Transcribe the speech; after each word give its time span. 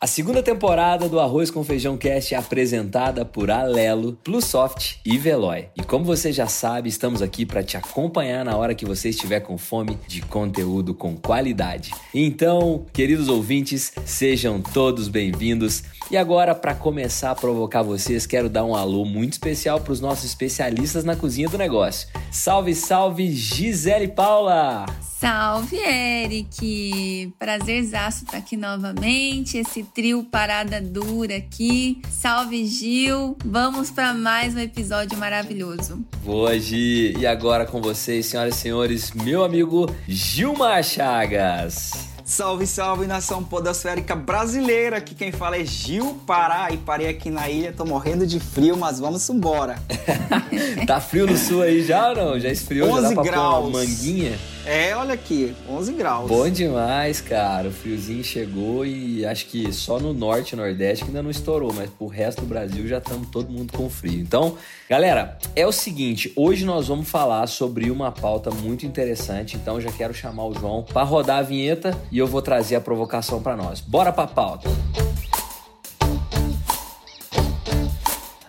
A 0.00 0.06
segunda 0.06 0.40
temporada 0.44 1.08
do 1.08 1.18
Arroz 1.18 1.50
com 1.50 1.64
Feijão 1.64 1.96
Cast 1.96 2.32
é 2.32 2.38
apresentada 2.38 3.24
por 3.24 3.50
Alelo, 3.50 4.16
Plusoft 4.22 5.00
e 5.04 5.18
Veloy. 5.18 5.66
E 5.74 5.82
como 5.82 6.04
você 6.04 6.32
já 6.32 6.46
sabe, 6.46 6.88
estamos 6.88 7.20
aqui 7.20 7.44
para 7.44 7.64
te 7.64 7.76
acompanhar 7.76 8.44
na 8.44 8.56
hora 8.56 8.76
que 8.76 8.86
você 8.86 9.08
estiver 9.08 9.40
com 9.40 9.58
fome 9.58 9.98
de 10.06 10.22
conteúdo 10.22 10.94
com 10.94 11.16
qualidade. 11.16 11.92
Então, 12.14 12.86
queridos 12.92 13.28
ouvintes, 13.28 13.92
sejam 14.04 14.62
todos 14.62 15.08
bem-vindos. 15.08 15.82
E 16.12 16.16
agora, 16.16 16.54
para 16.54 16.76
começar 16.76 17.32
a 17.32 17.34
provocar 17.34 17.82
vocês, 17.82 18.24
quero 18.24 18.48
dar 18.48 18.64
um 18.64 18.76
alô 18.76 19.04
muito 19.04 19.32
especial 19.32 19.80
para 19.80 19.92
os 19.92 20.00
nossos 20.00 20.26
especialistas 20.26 21.02
na 21.02 21.16
cozinha 21.16 21.48
do 21.48 21.58
negócio. 21.58 22.08
Salve, 22.30 22.72
salve, 22.72 23.32
Gisele 23.32 24.06
Paula! 24.06 24.86
Salve, 25.18 25.76
Eric! 25.76 27.34
Prazerzaço 27.40 28.18
estar 28.18 28.32
tá 28.32 28.38
aqui 28.38 28.56
novamente, 28.56 29.58
esse 29.58 29.82
trio 29.94 30.24
parada 30.24 30.80
dura 30.80 31.36
aqui. 31.36 32.00
Salve, 32.10 32.66
Gil! 32.66 33.36
Vamos 33.44 33.90
para 33.90 34.12
mais 34.12 34.54
um 34.54 34.58
episódio 34.58 35.18
maravilhoso. 35.18 36.04
Boa, 36.24 36.58
Gi! 36.58 37.14
E 37.18 37.26
agora 37.26 37.64
com 37.64 37.80
vocês, 37.80 38.26
senhoras 38.26 38.56
e 38.56 38.58
senhores, 38.58 39.12
meu 39.12 39.42
amigo 39.44 39.92
Gilmar 40.06 40.82
Chagas. 40.84 41.92
Salve, 42.24 42.66
salve 42.66 43.06
nação 43.06 43.42
podosférica 43.42 44.14
brasileira! 44.14 44.98
Aqui 44.98 45.14
quem 45.14 45.32
fala 45.32 45.56
é 45.56 45.64
Gil 45.64 46.20
Pará 46.26 46.68
e 46.70 46.76
parei 46.76 47.08
aqui 47.08 47.30
na 47.30 47.48
ilha. 47.48 47.72
Tô 47.72 47.86
morrendo 47.86 48.26
de 48.26 48.38
frio, 48.38 48.76
mas 48.76 49.00
vamos 49.00 49.26
embora. 49.30 49.76
tá 50.86 51.00
frio 51.00 51.26
no 51.26 51.36
sul 51.38 51.62
aí 51.62 51.82
já 51.82 52.10
ou 52.10 52.16
não? 52.16 52.38
Já 52.38 52.50
esfriou? 52.50 52.90
11 52.90 53.02
já 53.02 53.08
dá 53.08 53.14
pra 53.14 53.22
graus. 53.24 53.54
Pôr 53.54 53.68
uma 53.68 53.78
manguinha? 53.78 54.38
É, 54.70 54.94
olha 54.94 55.14
aqui, 55.14 55.56
11 55.66 55.92
graus. 55.94 56.28
Bom 56.28 56.46
demais, 56.50 57.22
cara. 57.22 57.68
O 57.68 57.72
friozinho 57.72 58.22
chegou 58.22 58.84
e 58.84 59.24
acho 59.24 59.46
que 59.46 59.72
só 59.72 59.98
no 59.98 60.12
norte 60.12 60.52
e 60.52 60.56
nordeste 60.56 61.04
que 61.04 61.10
ainda 61.10 61.22
não 61.22 61.30
estourou, 61.30 61.72
mas 61.72 61.88
pro 61.88 62.06
resto 62.06 62.42
do 62.42 62.46
Brasil 62.46 62.86
já 62.86 62.98
estamos 62.98 63.30
todo 63.30 63.50
mundo 63.50 63.72
com 63.72 63.88
frio. 63.88 64.20
Então, 64.20 64.58
galera, 64.86 65.38
é 65.56 65.66
o 65.66 65.72
seguinte, 65.72 66.30
hoje 66.36 66.66
nós 66.66 66.88
vamos 66.88 67.08
falar 67.08 67.46
sobre 67.46 67.90
uma 67.90 68.12
pauta 68.12 68.50
muito 68.50 68.84
interessante, 68.84 69.56
então 69.56 69.80
já 69.80 69.90
quero 69.90 70.12
chamar 70.12 70.44
o 70.44 70.52
João 70.52 70.82
para 70.82 71.02
rodar 71.02 71.38
a 71.38 71.42
vinheta 71.42 71.98
e 72.12 72.18
eu 72.18 72.26
vou 72.26 72.42
trazer 72.42 72.76
a 72.76 72.80
provocação 72.80 73.40
para 73.40 73.56
nós. 73.56 73.80
Bora 73.80 74.12
pra 74.12 74.26
pauta. 74.26 74.68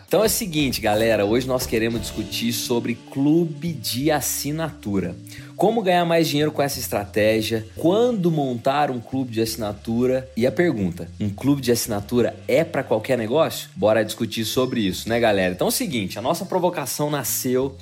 Então 0.09 0.23
é 0.23 0.25
o 0.25 0.29
seguinte, 0.29 0.81
galera, 0.81 1.23
hoje 1.23 1.45
nós 1.45 1.67
queremos 1.67 2.01
discutir 2.01 2.51
sobre 2.51 2.95
clube 2.95 3.71
de 3.71 4.09
assinatura. 4.09 5.15
Como 5.55 5.83
ganhar 5.83 6.03
mais 6.03 6.27
dinheiro 6.27 6.51
com 6.51 6.63
essa 6.63 6.79
estratégia? 6.79 7.63
Quando 7.75 8.31
montar 8.31 8.89
um 8.89 8.99
clube 8.99 9.31
de 9.31 9.39
assinatura? 9.39 10.27
E 10.35 10.47
a 10.47 10.51
pergunta: 10.51 11.07
um 11.19 11.29
clube 11.29 11.61
de 11.61 11.71
assinatura 11.71 12.35
é 12.47 12.63
para 12.63 12.81
qualquer 12.81 13.19
negócio? 13.19 13.69
Bora 13.75 14.03
discutir 14.03 14.45
sobre 14.45 14.81
isso, 14.81 15.07
né, 15.07 15.19
galera? 15.19 15.53
Então 15.53 15.67
é 15.67 15.69
o 15.69 15.71
seguinte, 15.71 16.17
a 16.17 16.23
nossa 16.23 16.43
provocação 16.43 17.11
nasceu 17.11 17.77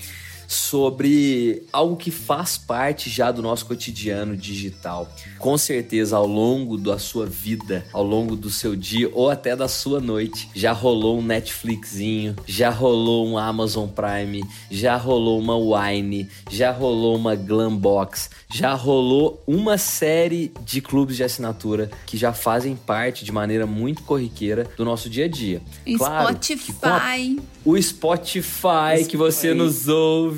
sobre 0.48 1.64
algo 1.74 1.98
que 1.98 2.10
faz 2.10 2.58
parte 2.58 3.10
já 3.10 3.32
do 3.32 3.42
nosso 3.42 3.66
cotidiano 3.66 4.36
digital. 4.38 5.10
Com 5.38 5.58
certeza, 5.58 6.16
ao 6.16 6.26
longo 6.26 6.78
da 6.78 6.98
sua 6.98 7.26
vida, 7.26 7.86
ao 7.92 8.04
longo 8.04 8.36
do 8.36 8.50
seu 8.50 8.76
dia 8.76 9.12
ou 9.14 9.30
até 9.30 9.56
da 9.56 9.68
sua 9.68 10.00
noite, 10.00 10.50
já 10.56 10.72
rolou 10.72 11.20
um 11.20 11.22
Netflixinho, 11.22 12.36
já 12.46 12.70
rolou 12.70 13.28
um 13.28 13.38
Amazon 13.38 13.90
Prime, 13.90 14.44
já 14.72 14.96
rolou 14.96 15.40
uma 15.40 15.58
Wine, 15.58 16.30
já 16.50 16.72
rolou 16.72 17.16
uma 17.16 17.36
Glambox, 17.36 18.30
já 18.54 18.74
rolou 18.74 19.44
uma 19.46 19.78
série 19.78 20.54
de 20.64 20.80
clubes 20.80 21.18
de 21.18 21.24
assinatura 21.24 21.92
que 22.06 22.16
já 22.16 22.32
fazem 22.32 22.76
parte 22.76 23.26
de 23.26 23.32
maneira 23.32 23.66
muito 23.66 24.04
corriqueira 24.04 24.68
do 24.78 24.86
nosso 24.86 25.10
dia 25.10 25.26
a 25.26 25.28
dia. 25.28 25.62
Claro 25.98 26.38
Spotify. 26.38 27.40
O 27.66 27.82
Spotify 27.82 29.06
que 29.08 29.18
você 29.18 29.54
nos 29.54 29.88
ouve. 29.88 30.37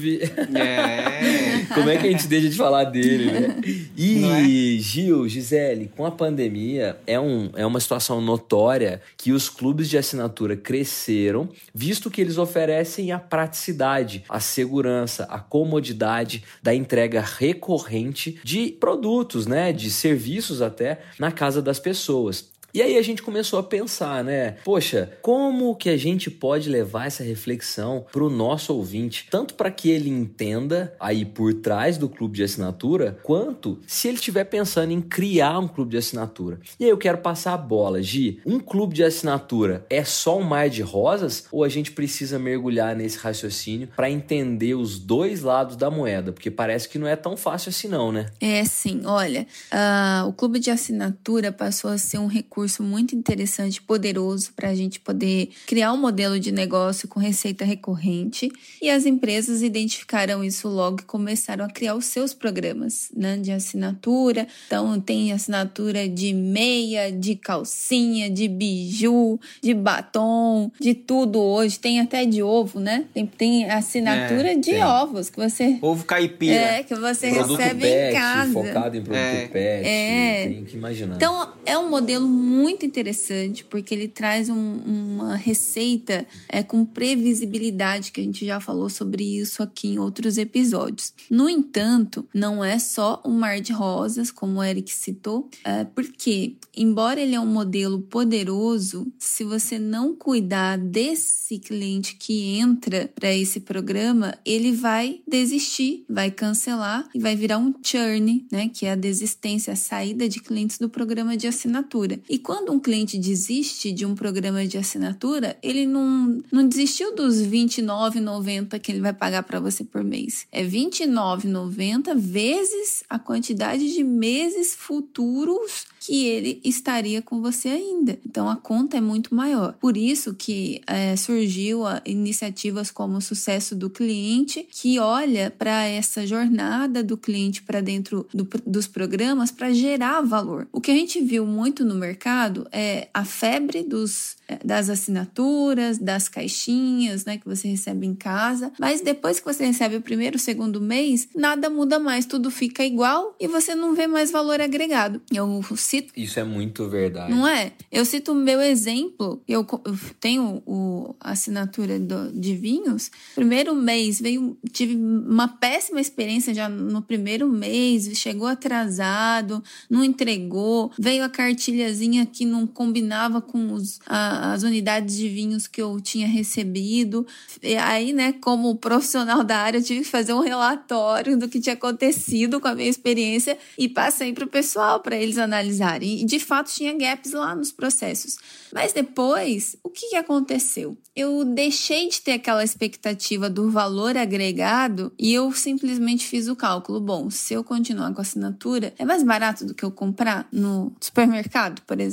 É. 0.55 1.65
Como 1.73 1.89
é 1.89 1.97
que 1.97 2.07
a 2.07 2.11
gente 2.11 2.27
deixa 2.27 2.49
de 2.49 2.55
falar 2.55 2.85
dele, 2.85 3.31
né? 3.31 3.55
E, 3.95 4.77
é? 4.77 4.81
Gil, 4.81 5.27
Gisele, 5.27 5.91
com 5.95 6.05
a 6.05 6.11
pandemia, 6.11 6.97
é, 7.05 7.19
um, 7.19 7.49
é 7.55 7.65
uma 7.65 7.79
situação 7.79 8.21
notória 8.21 9.01
que 9.17 9.31
os 9.31 9.49
clubes 9.49 9.89
de 9.89 9.97
assinatura 9.97 10.55
cresceram, 10.55 11.49
visto 11.73 12.09
que 12.09 12.21
eles 12.21 12.37
oferecem 12.37 13.11
a 13.11 13.19
praticidade, 13.19 14.23
a 14.29 14.39
segurança, 14.39 15.25
a 15.25 15.39
comodidade 15.39 16.43
da 16.63 16.73
entrega 16.73 17.21
recorrente 17.21 18.39
de 18.43 18.71
produtos, 18.71 19.45
né? 19.45 19.73
De 19.73 19.91
serviços 19.91 20.61
até 20.61 20.99
na 21.19 21.31
casa 21.31 21.61
das 21.61 21.79
pessoas. 21.79 22.49
E 22.73 22.81
aí 22.81 22.97
a 22.97 23.01
gente 23.01 23.23
começou 23.23 23.59
a 23.59 23.63
pensar, 23.63 24.23
né? 24.23 24.51
Poxa, 24.63 25.11
como 25.21 25.75
que 25.75 25.89
a 25.89 25.97
gente 25.97 26.29
pode 26.29 26.69
levar 26.69 27.07
essa 27.07 27.23
reflexão 27.23 28.05
para 28.11 28.23
o 28.23 28.29
nosso 28.29 28.73
ouvinte, 28.73 29.27
tanto 29.29 29.55
para 29.55 29.71
que 29.71 29.89
ele 29.89 30.09
entenda 30.09 30.93
aí 30.99 31.25
por 31.25 31.53
trás 31.53 31.97
do 31.97 32.07
clube 32.07 32.37
de 32.37 32.43
assinatura, 32.43 33.17
quanto 33.23 33.79
se 33.87 34.07
ele 34.07 34.17
estiver 34.17 34.43
pensando 34.43 34.91
em 34.91 35.01
criar 35.01 35.57
um 35.57 35.67
clube 35.67 35.91
de 35.91 35.97
assinatura. 35.97 36.59
E 36.79 36.83
aí 36.83 36.89
eu 36.89 36.97
quero 36.97 37.17
passar 37.17 37.53
a 37.53 37.57
bola, 37.57 38.01
Gi. 38.01 38.39
Um 38.45 38.59
clube 38.59 38.93
de 38.93 39.03
assinatura 39.03 39.85
é 39.89 40.03
só 40.03 40.37
um 40.37 40.43
mar 40.43 40.69
de 40.69 40.81
rosas 40.81 41.45
ou 41.51 41.63
a 41.63 41.69
gente 41.69 41.91
precisa 41.91 42.37
mergulhar 42.37 42.95
nesse 42.95 43.17
raciocínio 43.17 43.89
para 43.95 44.09
entender 44.09 44.75
os 44.75 44.99
dois 44.99 45.41
lados 45.41 45.75
da 45.75 45.89
moeda? 45.89 46.31
Porque 46.31 46.51
parece 46.51 46.87
que 46.87 46.99
não 46.99 47.07
é 47.07 47.15
tão 47.15 47.35
fácil 47.35 47.69
assim, 47.69 47.87
não, 47.87 48.11
né? 48.11 48.27
É 48.39 48.63
sim. 48.65 49.01
Olha, 49.05 49.47
uh, 49.73 50.27
o 50.27 50.33
clube 50.33 50.59
de 50.59 50.69
assinatura 50.69 51.51
passou 51.51 51.89
a 51.89 51.97
ser 51.97 52.19
um 52.19 52.27
recurso 52.27 52.58
recurso 52.59 52.83
muito 52.83 53.15
interessante, 53.15 53.81
poderoso 53.81 54.51
para 54.53 54.69
a 54.69 54.75
gente 54.75 54.99
poder 54.99 55.49
criar 55.65 55.93
um 55.93 55.97
modelo 55.97 56.37
de 56.39 56.51
negócio 56.51 57.07
com 57.07 57.19
receita 57.19 57.63
recorrente. 57.63 58.51
E 58.81 58.89
as 58.89 59.05
empresas 59.05 59.61
identificaram 59.61 60.43
isso 60.43 60.67
logo 60.67 60.99
e 60.99 61.03
começaram 61.03 61.63
a 61.63 61.69
criar 61.69 61.95
os 61.95 62.05
seus 62.05 62.33
programas 62.33 63.09
né, 63.15 63.37
de 63.37 63.51
assinatura. 63.51 64.45
Então, 64.67 64.99
tem 64.99 65.31
assinatura 65.31 66.07
de 66.09 66.33
meia, 66.33 67.11
de 67.11 67.35
calcinha, 67.35 68.29
de 68.29 68.47
biju, 68.47 69.39
de 69.61 69.73
batom, 69.73 70.69
de 70.79 70.93
tudo 70.93 71.39
hoje. 71.39 71.79
Tem 71.79 72.01
até 72.01 72.25
de 72.25 72.43
ovo, 72.43 72.79
né? 72.79 73.05
Tem, 73.13 73.25
tem 73.25 73.69
assinatura 73.69 74.51
é, 74.51 74.55
de 74.55 74.71
tem. 74.71 74.83
ovos 74.83 75.29
que 75.29 75.37
você. 75.37 75.79
Ovo 75.81 76.03
caipira. 76.03 76.55
É, 76.55 76.83
que 76.83 76.95
você 76.95 77.29
produto 77.31 77.57
recebe 77.57 77.81
pet, 77.81 78.09
em 78.09 78.19
casa. 78.19 78.51
Focado 78.51 78.97
em 78.97 79.01
produto 79.01 79.17
É. 79.19 79.47
pet. 79.47 79.87
É. 79.87 80.47
Tem 80.49 80.65
que 80.65 80.75
imaginar. 80.75 81.15
Então, 81.15 81.53
é 81.65 81.77
um 81.77 81.89
modelo 81.89 82.27
muito 82.27 82.48
interessante, 82.49 83.63
porque 83.63 83.93
ele 83.93 84.07
traz 84.07 84.49
um- 84.49 84.79
uma 84.85 85.35
receita 85.35 86.25
é, 86.47 86.63
com 86.63 86.83
previsibilidade, 86.85 88.11
que 88.11 88.21
a 88.21 88.23
gente 88.23 88.45
já 88.45 88.59
falou 88.59 88.89
sobre 88.89 89.23
isso 89.23 89.61
aqui 89.61 89.89
em 89.89 89.99
outros 89.99 90.37
episódios. 90.37 91.13
No 91.29 91.49
entanto, 91.49 92.27
não 92.33 92.63
é 92.63 92.79
só 92.79 93.21
um 93.25 93.33
mar 93.33 93.59
de 93.61 93.71
rosas, 93.71 94.31
como 94.31 94.59
o 94.59 94.63
Eric 94.63 94.91
citou, 94.91 95.49
é, 95.63 95.83
porque, 95.83 96.55
embora 96.75 97.19
ele 97.21 97.35
é 97.35 97.39
um 97.39 97.45
modelo 97.45 98.01
poderoso, 98.01 99.11
se 99.19 99.43
você 99.43 99.77
não 99.77 100.15
cuidar 100.15 100.77
desse 100.77 101.59
cliente 101.59 102.15
que 102.15 102.57
entra 102.57 103.11
para 103.13 103.33
esse 103.33 103.59
programa, 103.59 104.37
ele 104.45 104.71
vai 104.71 105.21
desistir, 105.27 106.05
vai 106.09 106.31
cancelar 106.31 107.07
e 107.13 107.19
vai 107.19 107.35
virar 107.35 107.57
um 107.57 107.73
churn, 107.83 108.45
né, 108.51 108.69
que 108.69 108.85
é 108.85 108.91
a 108.91 108.95
desistência, 108.95 109.73
a 109.73 109.75
saída 109.75 110.27
de 110.27 110.39
clientes 110.39 110.77
do 110.77 110.89
programa 110.89 111.35
de 111.37 111.47
assinatura. 111.47 112.19
E 112.29 112.37
quando 112.39 112.71
um 112.71 112.79
cliente 112.79 113.17
desiste 113.17 113.91
de 113.91 114.05
um 114.05 114.15
programa 114.15 114.65
de 114.65 114.77
assinatura, 114.77 115.57
ele 115.61 115.85
não, 115.85 116.41
não 116.51 116.67
desistiu 116.67 117.15
dos 117.15 117.39
R$ 117.39 117.47
29,90 117.49 118.79
que 118.79 118.91
ele 118.91 119.01
vai 119.01 119.13
pagar 119.13 119.43
para 119.43 119.59
você 119.59 119.83
por 119.83 120.03
mês. 120.03 120.45
É 120.51 120.61
R$ 120.61 120.69
29,90 120.69 122.17
vezes 122.17 123.03
a 123.09 123.19
quantidade 123.19 123.93
de 123.93 124.03
meses 124.03 124.73
futuros 124.75 125.85
que 125.99 126.25
ele 126.25 126.59
estaria 126.63 127.21
com 127.21 127.41
você 127.41 127.69
ainda. 127.69 128.17
Então 128.25 128.49
a 128.49 128.55
conta 128.55 128.97
é 128.97 129.01
muito 129.01 129.35
maior. 129.35 129.73
Por 129.73 129.97
isso 129.97 130.33
que 130.33 130.81
é, 130.87 131.15
surgiu 131.15 131.81
iniciativas 132.05 132.89
como 132.89 133.17
o 133.17 133.21
sucesso 133.21 133.75
do 133.75 133.89
cliente, 133.89 134.65
que 134.71 134.97
olha 134.99 135.53
para 135.55 135.85
essa 135.85 136.25
jornada 136.25 137.03
do 137.03 137.17
cliente 137.17 137.61
para 137.61 137.81
dentro 137.81 138.25
do- 138.33 138.47
dos 138.65 138.87
programas 138.87 139.51
para 139.51 139.73
gerar 139.73 140.21
valor. 140.21 140.67
O 140.71 140.79
que 140.81 140.91
a 140.91 140.95
gente 140.95 141.21
viu 141.21 141.45
muito 141.45 141.83
no 141.83 141.95
mercado 141.95 142.28
supermercado 142.29 142.67
é 142.71 143.07
a 143.13 143.25
febre 143.25 143.83
dos, 143.83 144.37
é, 144.47 144.59
das 144.63 144.89
assinaturas, 144.89 145.97
das 145.97 146.29
caixinhas, 146.29 147.25
né, 147.25 147.37
que 147.37 147.45
você 147.45 147.67
recebe 147.67 148.05
em 148.05 148.15
casa. 148.15 148.71
Mas 148.79 149.01
depois 149.01 149.39
que 149.39 149.45
você 149.45 149.65
recebe 149.65 149.97
o 149.97 150.01
primeiro, 150.01 150.37
o 150.37 150.39
segundo 150.39 150.79
mês, 150.79 151.27
nada 151.35 151.69
muda 151.69 151.99
mais, 151.99 152.25
tudo 152.25 152.51
fica 152.51 152.85
igual 152.85 153.35
e 153.39 153.47
você 153.47 153.73
não 153.75 153.95
vê 153.95 154.07
mais 154.07 154.31
valor 154.31 154.61
agregado. 154.61 155.21
Eu 155.31 155.63
cito. 155.75 156.13
Isso 156.15 156.39
é 156.39 156.43
muito 156.43 156.87
verdade. 156.87 157.31
Não 157.33 157.47
é? 157.47 157.73
Eu 157.91 158.05
cito 158.05 158.31
o 158.31 158.35
meu 158.35 158.61
exemplo. 158.61 159.41
Eu, 159.47 159.65
eu 159.85 159.99
tenho 160.19 160.61
o, 160.65 161.15
a 161.19 161.31
assinatura 161.31 161.99
do, 161.99 162.31
de 162.31 162.55
vinhos. 162.55 163.11
Primeiro 163.35 163.73
mês 163.75 164.19
veio, 164.19 164.57
tive 164.71 164.95
uma 164.95 165.47
péssima 165.47 165.99
experiência 165.99 166.53
já 166.53 166.69
no 166.69 167.01
primeiro 167.01 167.47
mês, 167.47 168.09
chegou 168.17 168.47
atrasado, 168.47 169.63
não 169.89 170.03
entregou, 170.03 170.91
veio 170.97 171.23
a 171.23 171.29
cartilhazinha 171.29 172.18
que 172.25 172.45
não 172.45 172.65
combinava 172.65 173.41
com 173.41 173.73
os, 173.73 173.99
a, 174.05 174.53
as 174.53 174.63
unidades 174.63 175.15
de 175.17 175.29
vinhos 175.29 175.67
que 175.67 175.81
eu 175.81 175.99
tinha 175.99 176.27
recebido. 176.27 177.25
E 177.61 177.75
aí, 177.75 178.13
né, 178.13 178.33
como 178.33 178.75
profissional 178.75 179.43
da 179.43 179.57
área, 179.57 179.77
eu 179.77 179.83
tive 179.83 180.01
que 180.01 180.07
fazer 180.07 180.33
um 180.33 180.39
relatório 180.39 181.37
do 181.37 181.47
que 181.47 181.59
tinha 181.59 181.73
acontecido 181.73 182.59
com 182.59 182.67
a 182.67 182.75
minha 182.75 182.89
experiência 182.89 183.57
e 183.77 183.87
passei 183.87 184.33
para 184.33 184.45
o 184.45 184.47
pessoal 184.47 184.99
para 184.99 185.15
eles 185.15 185.37
analisarem. 185.37 186.21
E 186.21 186.25
de 186.25 186.39
fato 186.39 186.71
tinha 186.71 186.97
gaps 186.97 187.33
lá 187.33 187.55
nos 187.55 187.71
processos. 187.71 188.37
Mas 188.73 188.93
depois, 188.93 189.75
o 189.83 189.89
que 189.89 190.15
aconteceu? 190.15 190.97
Eu 191.15 191.43
deixei 191.43 192.07
de 192.07 192.21
ter 192.21 192.33
aquela 192.33 192.63
expectativa 192.63 193.49
do 193.49 193.69
valor 193.69 194.15
agregado 194.15 195.11
e 195.17 195.33
eu 195.33 195.51
simplesmente 195.51 196.25
fiz 196.25 196.47
o 196.47 196.55
cálculo. 196.55 196.99
Bom, 196.99 197.29
se 197.29 197.53
eu 197.53 197.63
continuar 197.63 198.13
com 198.13 198.21
a 198.21 198.21
assinatura, 198.21 198.93
é 198.97 199.03
mais 199.03 199.23
barato 199.23 199.65
do 199.65 199.73
que 199.73 199.83
eu 199.83 199.91
comprar 199.91 200.47
no 200.51 200.93
supermercado, 201.01 201.81
por 201.81 201.99
exemplo, 201.99 202.08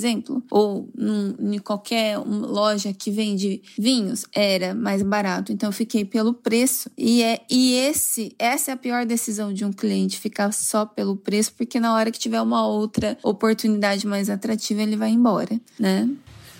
ou 0.51 0.89
num, 0.95 1.53
em 1.53 1.59
qualquer 1.59 2.17
loja 2.19 2.93
que 2.93 3.11
vende 3.11 3.61
vinhos, 3.77 4.25
era 4.33 4.73
mais 4.73 5.01
barato. 5.01 5.51
Então 5.51 5.69
eu 5.69 5.73
fiquei 5.73 6.05
pelo 6.05 6.33
preço. 6.33 6.89
E 6.97 7.23
é 7.23 7.41
e 7.49 7.73
esse 7.73 8.35
essa 8.37 8.71
é 8.71 8.73
a 8.73 8.77
pior 8.77 9.05
decisão 9.05 9.53
de 9.53 9.65
um 9.65 9.71
cliente 9.71 10.19
ficar 10.19 10.51
só 10.51 10.85
pelo 10.85 11.15
preço, 11.15 11.53
porque 11.57 11.79
na 11.79 11.93
hora 11.93 12.11
que 12.11 12.19
tiver 12.19 12.41
uma 12.41 12.67
outra 12.67 13.17
oportunidade 13.23 14.05
mais 14.05 14.29
atrativa, 14.29 14.81
ele 14.81 14.95
vai 14.95 15.09
embora, 15.09 15.59
né? 15.79 16.09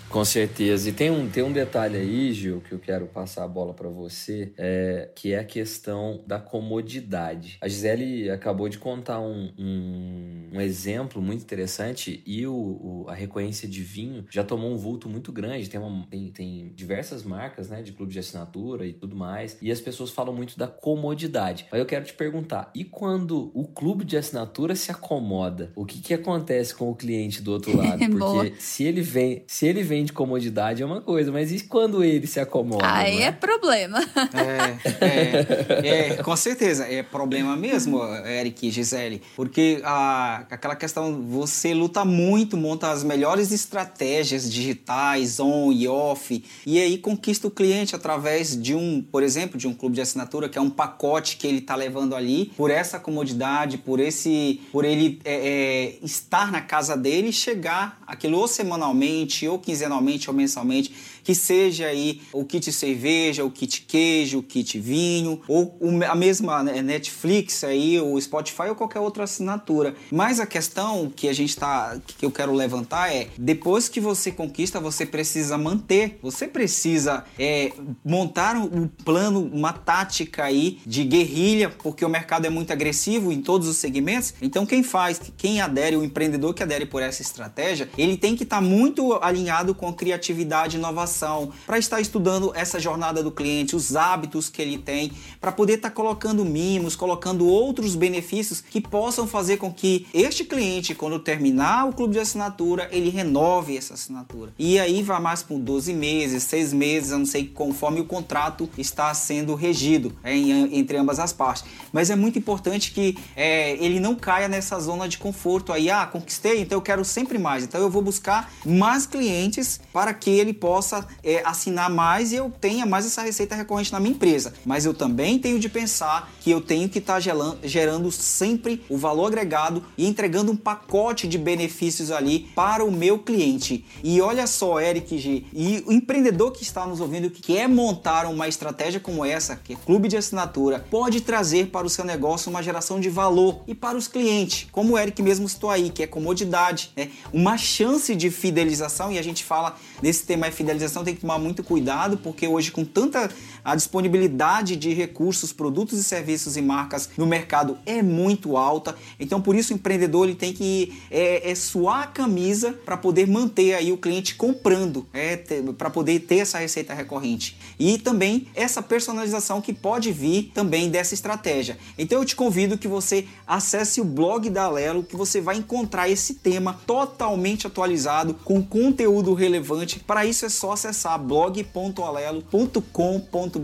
Com 0.10 0.24
certeza. 0.24 0.90
E 0.90 0.92
tem 0.92 1.12
um, 1.12 1.30
tem 1.30 1.44
um 1.44 1.52
detalhe 1.52 1.98
aí, 1.98 2.34
Gil, 2.34 2.62
que 2.62 2.72
eu 2.72 2.80
quero 2.80 3.08
passar 3.08 3.44
a 3.44 3.48
bola 3.48 3.74
para 3.74 3.90
você, 3.90 4.54
é, 4.58 5.10
que 5.16 5.34
é 5.34 5.40
a 5.40 5.44
questão 5.44 6.24
da 6.26 6.40
comodidade. 6.40 7.58
A 7.62 7.68
Gisele 7.68 8.30
acabou 8.30 8.70
de 8.70 8.78
contar 8.78 9.20
um, 9.20 9.52
um, 9.58 10.50
um 10.54 10.62
exemplo 10.62 11.22
muito 11.22 11.44
interessante 11.44 12.24
e 12.26 12.48
o, 12.48 12.54
o, 12.54 13.06
a 13.10 13.14
recorrência 13.14 13.68
de 13.68 13.84
vinho 13.84 14.26
já 14.30 14.44
tomou 14.44 14.72
um 14.72 14.78
vulto 14.78 15.10
muito 15.10 15.32
grande. 15.32 15.70
Tem, 15.70 15.80
uma, 15.80 16.08
tem, 16.08 16.32
tem 16.32 16.72
diversas 16.74 17.24
marcas 17.24 17.70
né, 17.70 17.82
de 17.82 17.92
clube 17.92 18.14
de 18.14 18.20
assinatura 18.20 18.86
e 18.86 18.94
tudo 18.94 19.16
mais, 19.16 19.58
e 19.62 19.72
as 19.72 19.82
pessoas 19.82 20.12
falam 20.12 20.34
muito 20.34 20.58
da 20.58 20.68
comodidade. 20.68 21.66
Mas 21.72 21.80
eu 21.80 21.86
quero 21.86 22.06
te 22.06 22.14
perguntar, 22.14 22.72
e 22.74 22.84
quando 22.84 23.52
o 23.54 23.68
clube 23.68 24.06
de 24.06 24.18
assinatura 24.18 24.76
se 24.76 24.90
acomoda, 24.90 25.72
o 25.76 25.86
que, 25.86 26.00
que 26.00 26.14
acontece 26.14 26.74
com 26.74 26.90
o 26.90 26.96
cliente 26.96 27.42
do 27.42 27.52
outro 27.52 27.76
lado? 27.78 28.00
Porque 28.10 28.54
se 28.60 28.84
ele 28.84 29.02
vem, 29.02 29.44
se 29.48 29.68
ele 29.68 29.84
vem 29.84 29.97
de 30.04 30.14
comodidade 30.14 30.82
é 30.82 30.86
uma 30.86 31.02
coisa, 31.02 31.32
mas 31.32 31.52
e 31.52 31.62
quando 31.62 32.04
ele 32.04 32.28
se 32.28 32.40
acomoda? 32.40 32.86
Aí 32.86 33.22
é? 33.22 33.26
é? 33.26 33.32
problema. 33.32 34.00
É, 34.34 35.06
é, 35.06 35.88
é, 35.88 36.24
com 36.24 36.36
certeza, 36.36 36.86
é 36.86 37.02
problema 37.04 37.56
mesmo, 37.56 38.02
Eric 38.26 38.68
e 38.68 38.72
Gisele, 38.72 39.22
porque 39.36 39.82
a, 39.84 40.46
aquela 40.50 40.76
questão, 40.76 41.22
você 41.24 41.74
luta 41.74 42.06
muito, 42.06 42.58
monta 42.58 42.92
as 42.92 43.04
melhores 43.04 43.52
estratégias 43.52 44.52
digitais, 44.52 45.40
on 45.40 45.72
e 45.72 45.88
off, 45.88 46.44
e 46.66 46.80
aí 46.80 46.98
conquista 46.98 47.48
o 47.48 47.52
cliente 47.52 47.96
através 47.96 48.62
de 48.62 48.76
um, 48.76 49.02
por 49.02 49.24
exemplo, 49.24 49.58
de 49.58 49.68
um 49.68 49.74
clube 49.74 49.96
de 49.96 50.02
assinatura, 50.02 50.50
que 50.50 50.58
é 50.58 50.62
um 50.62 50.70
pacote 50.70 51.38
que 51.38 51.48
ele 51.48 51.60
está 51.60 51.76
levando 51.76 52.16
ali, 52.16 52.52
por 52.58 52.70
essa 52.72 53.00
comodidade, 53.00 53.78
por 53.78 54.00
esse, 54.00 54.62
por 54.72 54.86
ele 54.86 55.20
é, 55.24 55.36
é, 55.36 55.98
estar 56.04 56.52
na 56.52 56.62
casa 56.62 56.96
dele, 56.96 57.32
chegar 57.32 58.02
aquilo 58.06 58.38
ou 58.38 58.48
semanalmente 58.48 59.48
ou 59.48 59.60
quinzenalmente 59.60 59.87
quinzenalmente 59.88 60.30
ou 60.30 60.36
mensalmente 60.36 60.92
que 61.28 61.36
seja 61.36 61.88
aí 61.88 62.22
o 62.32 62.46
kit 62.46 62.72
cerveja, 62.72 63.44
o 63.44 63.52
kit 63.52 63.82
queijo, 63.82 64.40
o 64.40 64.44
kit 64.44 64.80
vinho, 64.80 65.42
ou 65.46 65.78
a 66.10 66.16
mesma 66.16 66.64
né, 66.64 66.82
Netflix 66.82 67.66
aí, 67.66 68.00
o 68.00 68.18
Spotify 68.22 68.70
ou 68.70 68.76
qualquer 68.76 69.02
outra 69.02 69.26
assinatura. 69.26 69.94
Mas 70.10 70.40
a 70.40 70.46
questão 70.46 71.12
que 71.14 71.28
a 71.28 71.34
gente 71.34 71.54
tá, 71.58 72.00
que 72.18 72.26
eu 72.26 72.32
quero 72.32 72.54
levantar 72.54 73.14
é, 73.14 73.28
depois 73.38 73.90
que 73.90 74.00
você 74.00 74.32
conquista, 74.32 74.80
você 74.80 75.06
precisa 75.06 75.58
manter, 75.58 76.18
você 76.22 76.48
precisa 76.48 77.26
é, 77.38 77.74
montar 78.06 78.56
um 78.56 78.88
plano, 78.88 79.52
uma 79.54 79.74
tática 79.74 80.46
aí 80.46 80.80
de 80.86 81.04
guerrilha, 81.04 81.70
porque 81.70 82.06
o 82.06 82.10
mercado 82.10 82.46
é 82.46 82.50
muito 82.50 82.72
agressivo 82.72 83.34
em 83.34 83.42
todos 83.42 83.68
os 83.68 83.76
segmentos. 83.76 84.34
Então 84.42 84.66
quem 84.66 84.82
faz, 84.82 85.20
quem 85.36 85.60
adere, 85.60 85.98
o 85.98 86.06
empreendedor 86.06 86.54
que 86.54 86.64
adere 86.64 86.86
por 86.86 87.02
essa 87.02 87.22
estratégia, 87.22 87.90
ele 87.98 88.16
tem 88.16 88.34
que 88.34 88.44
estar 88.44 88.62
tá 88.62 88.62
muito 88.62 89.16
alinhado 89.22 89.76
com 89.76 89.92
criatividade 89.92 90.78
e 90.78 90.80
inovação 90.80 91.17
para 91.66 91.78
estar 91.78 92.02
estudando 92.02 92.52
essa 92.56 92.80
jornada 92.80 93.24
do 93.24 93.32
cliente, 93.32 93.76
os 93.76 93.96
hábitos 93.96 94.50
que 94.50 94.62
ele 94.62 94.78
tem, 94.78 95.12
para 95.40 95.52
poder 95.52 95.74
estar 95.74 95.90
tá 95.90 95.96
colocando 95.96 96.44
mimos, 96.44 96.96
colocando 96.96 97.48
outros 97.48 97.96
benefícios 97.96 98.62
que 98.62 98.82
possam 98.82 99.28
fazer 99.28 99.58
com 99.58 99.72
que 99.72 100.08
este 100.14 100.44
cliente, 100.44 100.96
quando 100.96 101.20
terminar 101.20 101.88
o 101.88 101.94
clube 101.94 102.14
de 102.14 102.20
assinatura, 102.20 102.88
ele 102.92 103.10
renove 103.10 103.78
essa 103.78 103.94
assinatura. 103.94 104.54
E 104.58 104.80
aí 104.80 105.02
vai 105.04 105.20
mais 105.20 105.44
por 105.44 105.60
12 105.60 105.94
meses, 105.94 106.44
6 106.44 106.74
meses, 106.74 107.12
eu 107.12 107.20
não 107.20 107.26
sei 107.26 107.46
conforme 107.46 108.02
o 108.02 108.06
contrato 108.06 108.70
está 108.78 109.14
sendo 109.14 109.56
regido 109.56 110.16
é, 110.24 110.36
entre 110.36 110.98
ambas 110.98 111.20
as 111.20 111.34
partes. 111.34 111.64
Mas 111.92 112.10
é 112.10 112.16
muito 112.16 112.38
importante 112.38 112.92
que 112.92 113.18
é, 113.36 113.72
ele 113.84 114.00
não 114.00 114.16
caia 114.16 114.48
nessa 114.48 114.80
zona 114.80 115.08
de 115.08 115.18
conforto 115.18 115.72
aí, 115.72 115.90
ah, 115.90 116.06
conquistei, 116.06 116.62
então 116.62 116.78
eu 116.78 116.82
quero 116.82 117.04
sempre 117.06 117.38
mais. 117.38 117.64
Então 117.64 117.82
eu 117.82 117.90
vou 117.90 118.02
buscar 118.02 118.52
mais 118.66 119.06
clientes 119.06 119.80
para 119.94 120.14
que 120.14 120.30
ele 120.30 120.54
possa 120.54 121.07
é, 121.24 121.42
assinar 121.46 121.90
mais 121.90 122.32
e 122.32 122.36
eu 122.36 122.52
tenha 122.62 122.86
mais 122.86 123.06
essa 123.06 123.22
receita 123.22 123.56
recorrente 123.56 123.92
na 123.92 124.00
minha 124.00 124.14
empresa. 124.14 124.54
Mas 124.66 124.86
eu 124.86 124.94
também 124.94 125.40
tenho 125.40 125.60
de 125.60 125.70
pensar 125.70 126.32
que 126.42 126.52
eu 126.52 126.62
tenho 126.62 126.90
que 126.90 127.00
estar 127.00 127.22
tá 127.22 127.58
gerando 127.64 128.12
sempre 128.12 128.84
o 128.90 128.98
valor 128.98 129.28
agregado 129.28 129.84
e 129.98 130.08
entregando 130.08 130.52
um 130.52 130.56
pacote 130.56 131.28
de 131.28 131.38
benefícios 131.38 132.12
ali 132.12 132.50
para 132.56 132.84
o 132.84 132.92
meu 132.92 133.20
cliente. 133.20 133.86
E 134.04 134.20
olha 134.22 134.48
só, 134.48 134.80
Eric 134.80 135.18
G, 135.18 135.44
e 135.54 135.84
o 135.86 135.92
empreendedor 135.92 136.52
que 136.52 136.64
está 136.64 136.86
nos 136.86 137.00
ouvindo 137.00 137.30
que 137.30 137.42
quer 137.42 137.68
montar 137.68 138.26
uma 138.26 138.48
estratégia 138.48 139.00
como 139.00 139.24
essa, 139.26 139.56
que 139.56 139.74
é 139.74 139.76
clube 139.76 140.08
de 140.08 140.18
assinatura, 140.18 140.86
pode 140.90 141.22
trazer 141.22 141.68
para 141.68 141.86
o 141.86 141.90
seu 141.90 142.04
negócio 142.06 142.50
uma 142.50 142.62
geração 142.64 143.00
de 143.00 143.10
valor 143.10 143.62
e 143.68 143.76
para 143.76 143.98
os 143.98 144.08
clientes, 144.08 144.68
como 144.72 144.94
o 144.94 144.98
Eric 144.98 145.22
mesmo 145.22 145.48
citou 145.48 145.70
aí, 145.70 145.90
que 145.90 146.04
é 146.04 146.08
comodidade, 146.08 146.92
né? 146.96 147.10
uma 147.32 147.58
chance 147.58 148.16
de 148.16 148.30
fidelização, 148.30 149.12
e 149.12 149.18
a 149.18 149.22
gente 149.22 149.44
fala 149.44 149.76
nesse 150.02 150.26
tema 150.26 150.48
é 150.48 150.52
fidelização 150.52 150.97
tem 151.04 151.16
que 151.16 151.22
tomar 151.22 151.38
muito 151.38 151.64
cuidado, 151.64 152.18
porque 152.18 152.48
hoje, 152.48 152.72
com 152.72 152.84
tanta 152.84 153.30
a 153.68 153.76
disponibilidade 153.76 154.78
de 154.78 154.94
recursos, 154.94 155.52
produtos 155.52 156.00
e 156.00 156.04
serviços 156.04 156.56
e 156.56 156.62
marcas 156.62 157.10
no 157.18 157.26
mercado 157.26 157.78
é 157.86 158.02
muito 158.02 158.56
alta. 158.56 158.96
Então, 159.20 159.42
por 159.42 159.58
isso, 159.58 159.74
o 159.74 159.76
empreendedor 159.76 160.26
ele 160.26 160.36
tem 160.36 160.54
que 160.54 160.98
é, 161.12 161.52
é 161.52 161.54
suar 161.54 162.04
a 162.04 162.08
camisa 162.08 162.72
para 162.86 162.96
poder 162.96 163.28
manter 163.28 163.74
aí 163.74 163.92
o 163.92 163.98
cliente 163.98 164.36
comprando, 164.36 165.06
é, 165.14 165.36
para 165.78 165.90
poder 165.90 166.22
ter 166.22 166.38
essa 166.38 166.60
receita 166.60 166.94
recorrente. 166.94 167.58
E 167.78 167.98
também 167.98 168.48
essa 168.56 168.82
personalização 168.82 169.60
que 169.60 169.74
pode 169.74 170.14
vir 170.14 170.50
também 170.54 170.90
dessa 170.90 171.14
estratégia. 171.14 171.78
Então, 171.98 172.20
eu 172.20 172.26
te 172.26 172.38
convido 172.38 172.78
que 172.78 172.88
você 172.88 173.26
acesse 173.46 174.00
o 174.00 174.06
blog 174.06 174.50
da 174.50 174.64
Alelo, 174.64 175.04
que 175.04 175.18
você 175.18 175.42
vai 175.42 175.58
encontrar 175.58 176.08
esse 176.08 176.36
tema 176.36 176.80
totalmente 176.88 177.68
atualizado, 177.68 178.34
com 178.46 178.64
conteúdo 178.64 179.34
relevante. 179.34 180.00
Para 180.00 180.26
isso, 180.26 180.46
é 180.46 180.50
só 180.50 180.72
acessar 180.72 181.20
blog.alelo.com.br, 181.20 183.57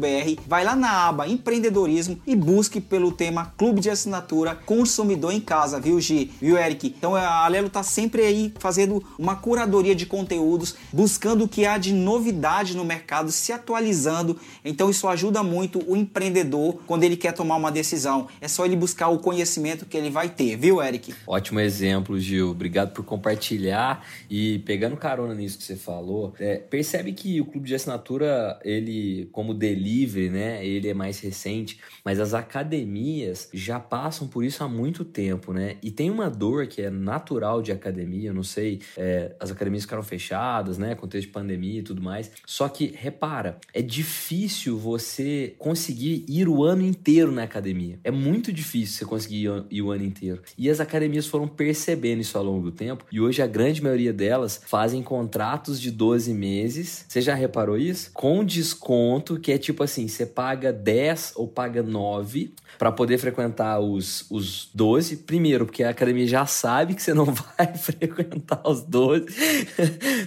vai 0.48 0.64
lá 0.64 0.76
na 0.76 1.08
aba 1.08 1.28
empreendedorismo 1.28 2.20
e 2.26 2.36
busque 2.36 2.82
pelo 2.82 3.12
tema 3.12 3.54
Clube 3.58 3.82
de 3.82 3.90
Assinatura 3.90 4.56
Consumidor 4.56 5.34
em 5.34 5.40
Casa, 5.40 5.80
viu, 5.80 6.00
Gi? 6.00 6.32
Viu, 6.42 6.58
Eric? 6.58 6.88
Então 6.88 7.16
a 7.16 7.46
Alelo 7.46 7.70
tá 7.70 7.84
sempre 7.84 8.24
aí 8.24 8.54
fazendo 8.60 9.04
uma 9.18 9.36
curadoria 9.36 9.96
de 9.96 10.06
conteúdos, 10.06 10.76
buscando 10.92 11.46
o 11.46 11.48
que 11.48 11.66
há 11.66 11.78
de 11.78 11.94
novidade 11.94 12.76
no 12.76 12.86
mercado, 12.86 13.32
se 13.32 13.52
atualizando. 13.52 14.40
Então 14.64 14.90
isso 14.90 15.08
ajuda 15.08 15.44
muito 15.44 15.84
o 15.88 15.96
empreendedor 15.96 16.80
quando 16.88 17.04
ele 17.04 17.18
quer 17.18 17.34
tomar 17.34 17.56
uma 17.56 17.72
decisão. 17.72 18.28
É 18.42 18.48
só 18.48 18.66
ele 18.66 18.76
buscar 18.76 19.10
o 19.10 19.20
conhecimento 19.20 19.86
que 19.86 19.98
ele 19.98 20.10
vai 20.10 20.30
ter, 20.30 20.56
viu, 20.56 20.82
Eric? 20.82 21.14
Ótimo 21.28 21.60
exemplo, 21.60 22.20
Gil. 22.20 22.52
Obrigado 22.52 22.94
por 22.94 23.04
compartilhar 23.04 24.06
e 24.30 24.60
pegando 24.60 24.98
carona 24.98 25.34
nisso 25.34 25.58
que 25.58 25.64
você 25.64 25.76
falou, 25.76 26.34
é, 26.40 26.58
percebe 26.58 27.14
que 27.14 27.40
o 27.42 27.46
clube 27.46 27.68
de 27.68 27.76
assinatura, 27.76 28.60
ele, 28.64 29.30
como 29.32 29.54
delivery, 29.84 30.30
né, 30.30 30.66
ele 30.66 30.88
é 30.88 30.94
mais 30.94 31.20
recente, 31.20 31.80
mas 32.04 32.20
as 32.20 32.34
academias 32.34 33.50
já 33.54 33.80
passam 33.80 34.28
por 34.28 34.44
isso 34.44 34.64
há 34.64 34.68
muito 34.68 35.04
tempo, 35.04 35.52
né? 35.52 35.78
E 35.84 35.92
tem 35.92 36.10
uma 36.10 36.30
dor 36.30 36.68
que 36.68 36.82
é 36.82 36.90
natural 36.90 37.62
de 37.62 37.72
academia, 37.72 38.32
não 38.32 38.44
sei, 38.44 38.80
é, 38.98 39.36
as 39.40 39.52
academias 39.52 39.84
ficaram 39.84 40.04
fechadas, 40.04 40.78
né, 40.78 40.96
contexto 40.96 41.28
de 41.28 41.34
pandemia 41.34 41.80
e 41.80 41.84
tudo 41.84 42.02
mais. 42.02 42.32
Só 42.46 42.70
que, 42.70 42.94
repara, 42.96 43.58
é 43.74 43.82
difícil 43.82 44.78
você 44.78 45.56
conseguir 45.58 46.26
ir 46.28 46.48
o 46.48 46.64
ano 46.64 46.84
inteiro 46.84 47.32
na 47.32 47.44
academia. 47.44 48.00
É 48.04 48.12
muito 48.12 48.52
difícil 48.52 48.98
você 48.98 49.06
conseguir 49.06 49.50
ir 49.70 49.82
o 49.82 49.92
ano 49.92 50.04
inteiro. 50.04 50.42
E 50.58 50.70
as 50.70 50.80
academias 50.80 51.28
foram 51.28 51.48
percebendo 51.48 52.22
isso 52.22 52.38
ao 52.38 52.44
longo 52.44 52.64
do 52.64 52.72
tempo, 52.72 53.06
e 53.12 53.20
hoje 53.20 53.42
a 53.42 53.48
grande 53.48 53.82
maioria 53.82 54.14
delas 54.14 54.62
fazem 54.66 55.02
contratos 55.04 55.80
de 55.80 55.92
12 55.92 56.34
meses. 56.34 57.06
Você 57.08 57.22
já 57.22 57.34
reparou 57.34 57.78
isso? 57.78 58.12
Com 58.14 58.44
desconto, 58.44 59.40
que 59.40 59.52
é 59.52 59.58
tipo 59.64 59.84
assim, 59.84 60.08
você 60.08 60.26
paga 60.26 60.72
10 60.72 61.34
ou 61.36 61.48
paga 61.48 61.82
9 61.82 62.54
para 62.78 62.92
poder 62.92 63.18
frequentar 63.18 63.80
os, 63.80 64.30
os 64.30 64.70
12. 64.74 65.18
Primeiro, 65.18 65.66
porque 65.66 65.84
a 65.84 65.90
academia 65.90 66.28
já 66.28 66.46
sabe 66.46 66.94
que 66.94 67.02
você 67.02 67.14
não 67.14 67.26
vai 67.58 67.74
frequentar 67.76 68.62
os 68.66 68.84
12. 68.84 69.26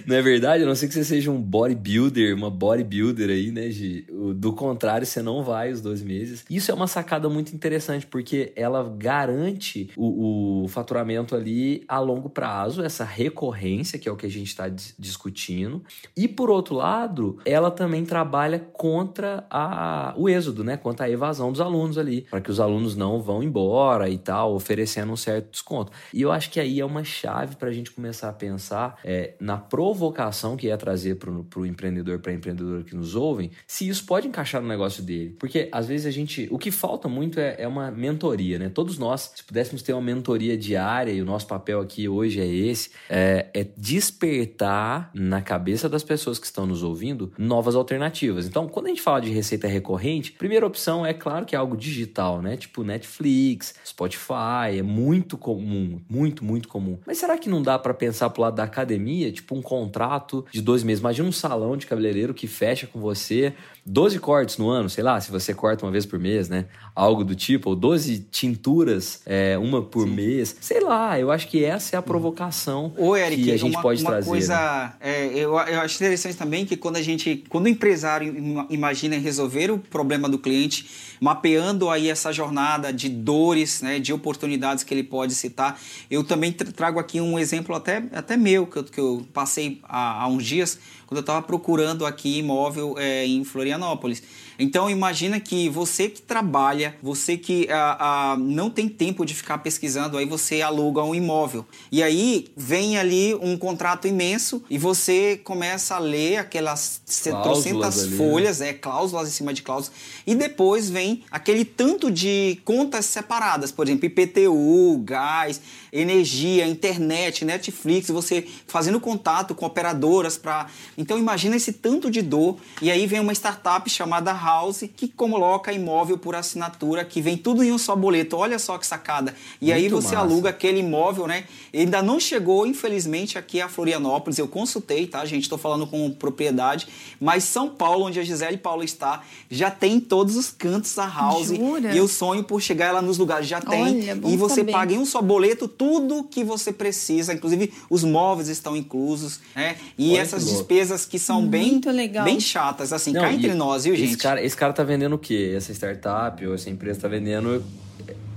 não 0.05 0.15
é 0.15 0.21
verdade? 0.21 0.63
A 0.63 0.65
não 0.65 0.75
ser 0.75 0.87
que 0.87 0.93
você 0.93 1.03
seja 1.03 1.29
um 1.29 1.41
bodybuilder, 1.41 2.35
uma 2.35 2.49
bodybuilder 2.49 3.29
aí, 3.29 3.51
né, 3.51 3.69
Gi? 3.69 4.07
Do 4.35 4.53
contrário, 4.53 5.05
você 5.05 5.21
não 5.21 5.43
vai 5.43 5.71
os 5.71 5.81
12 5.81 6.03
meses. 6.03 6.45
Isso 6.49 6.71
é 6.71 6.73
uma 6.73 6.87
sacada 6.87 7.29
muito 7.29 7.53
interessante, 7.53 8.05
porque 8.05 8.51
ela 8.55 8.83
garante 8.97 9.89
o, 9.95 10.63
o 10.63 10.67
faturamento 10.67 11.35
ali 11.35 11.83
a 11.87 11.99
longo 11.99 12.29
prazo, 12.29 12.83
essa 12.83 13.03
recorrência, 13.03 13.99
que 13.99 14.09
é 14.09 14.11
o 14.11 14.15
que 14.15 14.25
a 14.25 14.31
gente 14.31 14.47
está 14.47 14.67
discutindo. 14.97 15.83
E 16.15 16.27
por 16.27 16.49
outro 16.49 16.75
lado, 16.75 17.37
ela 17.45 17.69
também 17.69 18.05
trabalha 18.05 18.59
contra 18.59 19.26
a, 19.49 20.13
o 20.17 20.29
êxodo, 20.29 20.63
né? 20.63 20.77
Contra 20.77 21.05
a 21.05 21.09
evasão 21.09 21.51
dos 21.51 21.61
alunos 21.61 21.97
ali, 21.97 22.21
para 22.21 22.41
que 22.41 22.51
os 22.51 22.59
alunos 22.59 22.95
não 22.95 23.21
vão 23.21 23.43
embora 23.43 24.09
e 24.09 24.17
tal, 24.17 24.53
oferecendo 24.53 25.11
um 25.11 25.17
certo 25.17 25.51
desconto. 25.51 25.91
E 26.13 26.21
eu 26.21 26.31
acho 26.31 26.49
que 26.49 26.59
aí 26.59 26.79
é 26.79 26.85
uma 26.85 27.03
chave 27.03 27.55
para 27.55 27.69
a 27.69 27.71
gente 27.71 27.91
começar 27.91 28.29
a 28.29 28.33
pensar 28.33 28.99
é, 29.03 29.33
na 29.39 29.57
provocação 29.57 30.55
que 30.55 30.69
é 30.69 30.77
trazer 30.77 31.15
para 31.15 31.31
o 31.31 31.65
empreendedor, 31.65 32.19
para 32.19 32.33
empreendedor 32.33 32.83
que 32.83 32.95
nos 32.95 33.15
ouvem, 33.15 33.51
se 33.65 33.87
isso 33.87 34.05
pode 34.05 34.27
encaixar 34.27 34.61
no 34.61 34.67
negócio 34.67 35.03
dele. 35.03 35.35
Porque 35.39 35.69
às 35.71 35.87
vezes 35.87 36.05
a 36.05 36.11
gente. 36.11 36.47
O 36.51 36.57
que 36.57 36.71
falta 36.71 37.07
muito 37.07 37.39
é, 37.39 37.55
é 37.59 37.67
uma 37.67 37.91
mentoria, 37.91 38.59
né? 38.59 38.69
Todos 38.69 38.97
nós, 38.97 39.31
se 39.35 39.43
pudéssemos 39.43 39.81
ter 39.81 39.93
uma 39.93 40.01
mentoria 40.01 40.57
diária, 40.57 41.11
e 41.11 41.21
o 41.21 41.25
nosso 41.25 41.47
papel 41.47 41.81
aqui 41.81 42.07
hoje 42.07 42.39
é 42.39 42.47
esse, 42.47 42.91
é, 43.09 43.47
é 43.53 43.63
despertar 43.77 45.11
na 45.13 45.41
cabeça 45.41 45.89
das 45.89 46.03
pessoas 46.03 46.39
que 46.39 46.45
estão 46.45 46.65
nos 46.65 46.83
ouvindo 46.83 47.31
novas 47.37 47.75
alternativas. 47.75 48.45
Então, 48.45 48.67
quando 48.67 48.87
a 48.87 48.89
gente 48.89 49.01
fala 49.01 49.16
de 49.19 49.31
receita 49.31 49.67
recorrente, 49.67 50.31
primeira 50.31 50.65
opção 50.65 51.05
é 51.05 51.13
claro 51.13 51.45
que 51.45 51.55
é 51.55 51.59
algo 51.59 51.75
digital, 51.75 52.41
né? 52.41 52.57
Tipo 52.57 52.83
Netflix, 52.83 53.75
Spotify, 53.85 54.77
é 54.77 54.83
muito 54.83 55.37
comum, 55.37 55.99
muito, 56.09 56.43
muito 56.43 56.67
comum. 56.67 56.97
Mas 57.05 57.17
será 57.17 57.37
que 57.37 57.49
não 57.49 57.61
dá 57.61 57.77
para 57.77 57.93
pensar 57.93 58.29
pro 58.29 58.41
lado 58.41 58.55
da 58.55 58.63
academia, 58.63 59.31
tipo 59.31 59.55
um 59.55 59.61
contrato 59.61 60.45
de 60.51 60.61
dois 60.61 60.83
meses? 60.83 60.99
Imagina 60.99 61.27
um 61.27 61.31
salão 61.31 61.77
de 61.77 61.85
cabeleireiro 61.85 62.33
que 62.33 62.47
fecha 62.47 62.87
com 62.87 62.99
você 62.99 63.53
12 63.87 64.19
cortes 64.19 64.57
no 64.57 64.69
ano, 64.69 64.89
sei 64.89 65.01
lá, 65.01 65.19
se 65.21 65.31
você 65.31 65.53
corta 65.53 65.85
uma 65.85 65.91
vez 65.91 66.05
por 66.05 66.19
mês, 66.19 66.49
né? 66.49 66.65
Algo 66.93 67.23
do 67.23 67.33
tipo, 67.33 67.69
ou 67.69 67.75
12 67.75 68.27
tinturas, 68.29 69.21
é, 69.25 69.57
uma 69.57 69.81
por 69.81 70.05
Sim. 70.05 70.13
mês. 70.13 70.57
Sei 70.59 70.81
lá, 70.81 71.17
eu 71.17 71.31
acho 71.31 71.47
que 71.47 71.63
essa 71.63 71.95
é 71.95 71.99
a 71.99 72.01
provocação 72.01 72.91
Ô, 72.97 73.15
Eric, 73.15 73.43
que 73.43 73.51
a 73.51 73.57
gente 73.57 73.75
uma, 73.75 73.81
pode 73.81 74.01
uma 74.01 74.11
trazer. 74.11 74.29
Coisa, 74.29 74.55
né? 74.55 74.93
é, 74.99 75.27
eu, 75.27 75.53
eu 75.53 75.79
acho 75.79 75.95
interessante 75.95 76.35
também 76.35 76.65
que 76.65 76.75
quando 76.75 76.97
a 76.97 77.01
gente, 77.01 77.45
quando 77.47 77.65
o 77.65 77.69
empresário 77.69 78.67
imagina 78.69 79.06
resolver 79.15 79.71
o 79.71 79.79
problema 79.79 80.27
do 80.27 80.37
cliente, 80.37 80.89
mapeando 81.21 81.89
aí 81.89 82.09
essa 82.09 82.31
jornada 82.31 82.91
de 82.91 83.07
dores, 83.07 83.81
né, 83.81 83.99
de 83.99 84.11
oportunidades 84.11 84.83
que 84.83 84.93
ele 84.93 85.03
pode 85.03 85.33
citar, 85.33 85.79
eu 86.11 86.23
também 86.23 86.51
trago 86.51 86.99
aqui 86.99 87.21
um 87.21 87.39
exemplo 87.39 87.73
até, 87.75 88.03
até 88.11 88.35
meu, 88.35 88.67
que 88.67 88.77
eu, 88.77 88.83
que 88.83 88.99
eu 88.99 89.25
passei 89.33 89.79
há, 89.83 90.23
há 90.23 90.27
uns 90.27 90.45
dias, 90.45 90.77
quando 91.07 91.19
eu 91.19 91.21
estava 91.21 91.41
procurando 91.41 92.05
aqui 92.05 92.39
imóvel 92.39 92.95
é, 92.97 93.25
em 93.25 93.43
Florianópolis. 93.43 94.21
Então 94.59 94.89
imagina 94.89 95.39
que 95.39 95.69
você 95.69 96.09
que 96.09 96.21
trabalha, 96.21 96.95
você 97.01 97.37
que 97.37 97.67
ah, 97.69 97.97
ah, 97.99 98.37
não 98.37 98.69
tem 98.69 98.89
tempo 98.89 99.25
de 99.25 99.33
ficar 99.33 99.59
pesquisando, 99.59 100.17
aí 100.17 100.25
você 100.25 100.61
aluga 100.61 101.03
um 101.03 101.13
imóvel. 101.13 101.65
E 101.91 102.01
aí 102.01 102.47
vem 102.55 102.97
ali 102.97 103.35
um 103.35 103.57
contrato 103.57 104.07
imenso 104.07 104.63
e 104.69 104.77
você 104.77 105.39
começa 105.43 105.95
a 105.95 105.99
ler 105.99 106.37
aquelas 106.37 107.01
trocentas 107.43 108.07
folhas, 108.17 108.61
é, 108.61 108.73
cláusulas 108.73 109.27
em 109.27 109.31
cima 109.31 109.53
de 109.53 109.61
cláusulas, 109.61 109.97
e 110.25 110.33
depois 110.35 110.89
vem 110.89 111.23
aquele 111.29 111.63
tanto 111.63 112.09
de 112.09 112.59
contas 112.65 113.05
separadas, 113.05 113.71
por 113.71 113.87
exemplo, 113.87 114.05
IPTU, 114.05 115.01
gás, 115.03 115.61
energia, 115.99 116.67
internet, 116.67 117.43
Netflix, 117.43 118.09
você 118.09 118.45
fazendo 118.67 118.99
contato 118.99 119.55
com 119.55 119.65
operadoras 119.65 120.37
para. 120.37 120.67
Então 120.95 121.17
imagina 121.17 121.55
esse 121.55 121.73
tanto 121.73 122.11
de 122.11 122.21
dor. 122.21 122.57
E 122.81 122.91
aí 122.91 123.07
vem 123.07 123.19
uma 123.19 123.33
startup 123.33 123.89
chamada 123.89 124.31
House 124.31 124.83
que 124.95 125.07
coloca 125.07 125.73
imóvel 125.73 126.17
por 126.17 126.35
assinatura, 126.35 127.03
que 127.03 127.19
vem 127.19 127.35
tudo 127.35 127.63
em 127.63 127.71
um 127.71 127.77
só 127.77 127.95
boleto. 127.95 128.37
Olha 128.37 128.59
só 128.59 128.77
que 128.77 128.85
sacada. 128.85 129.33
E 129.59 129.67
Muito 129.67 129.77
aí 129.77 129.89
você 129.89 130.15
massa. 130.15 130.19
aluga 130.19 130.49
aquele 130.49 130.79
imóvel, 130.79 131.25
né? 131.25 131.45
Ele 131.73 131.85
ainda 131.85 132.03
não 132.03 132.19
chegou, 132.19 132.67
infelizmente, 132.67 133.37
aqui 133.37 133.59
a 133.59 133.67
Florianópolis. 133.67 134.37
Eu 134.37 134.47
consultei, 134.47 135.07
tá, 135.07 135.25
gente? 135.25 135.43
Estou 135.43 135.57
falando 135.57 135.87
com 135.87 136.11
propriedade. 136.11 136.87
Mas 137.19 137.43
São 137.43 137.69
Paulo, 137.69 138.05
onde 138.05 138.19
a 138.19 138.23
Gisele 138.23 138.57
Paula 138.57 138.85
está, 138.85 139.23
já 139.49 139.71
tem 139.71 139.99
todos 139.99 140.35
os 140.35 140.51
cantos 140.51 140.97
a 140.99 141.07
House. 141.07 141.47
Jura? 141.47 141.93
E 141.93 141.97
eu 141.97 142.07
sonho 142.07 142.43
por 142.43 142.61
chegar 142.61 142.93
lá 142.93 143.01
nos 143.01 143.17
lugares. 143.17 143.47
Já 143.47 143.59
tem. 143.59 143.81
Olha, 143.81 144.19
e 144.27 144.37
você 144.37 144.61
saber. 144.61 144.71
paga 144.71 144.93
em 144.93 144.99
um 144.99 145.05
só 145.05 145.21
boleto 145.21 145.67
tudo 145.67 145.86
que 146.31 146.43
você 146.43 146.71
precisa, 146.71 147.33
inclusive 147.33 147.73
os 147.89 148.03
móveis 148.03 148.47
estão 148.47 148.75
inclusos, 148.75 149.39
né? 149.55 149.75
E 149.97 150.11
Olha 150.11 150.21
essas 150.21 150.45
despesas 150.45 151.05
que 151.05 151.19
são 151.19 151.45
bem, 151.45 151.81
bem 152.23 152.39
chatas, 152.39 152.93
assim, 152.93 153.11
Não, 153.11 153.21
cá 153.21 153.33
entre 153.33 153.53
nós, 153.53 153.85
viu, 153.85 153.95
gente? 153.95 154.09
Esse 154.09 154.17
cara, 154.17 154.43
esse 154.43 154.55
cara 154.55 154.73
tá 154.73 154.83
vendendo 154.83 155.13
o 155.13 155.19
quê? 155.19 155.53
Essa 155.55 155.71
startup 155.71 156.45
ou 156.45 156.53
essa 156.53 156.69
empresa 156.69 157.01
tá 157.01 157.07
vendendo 157.07 157.63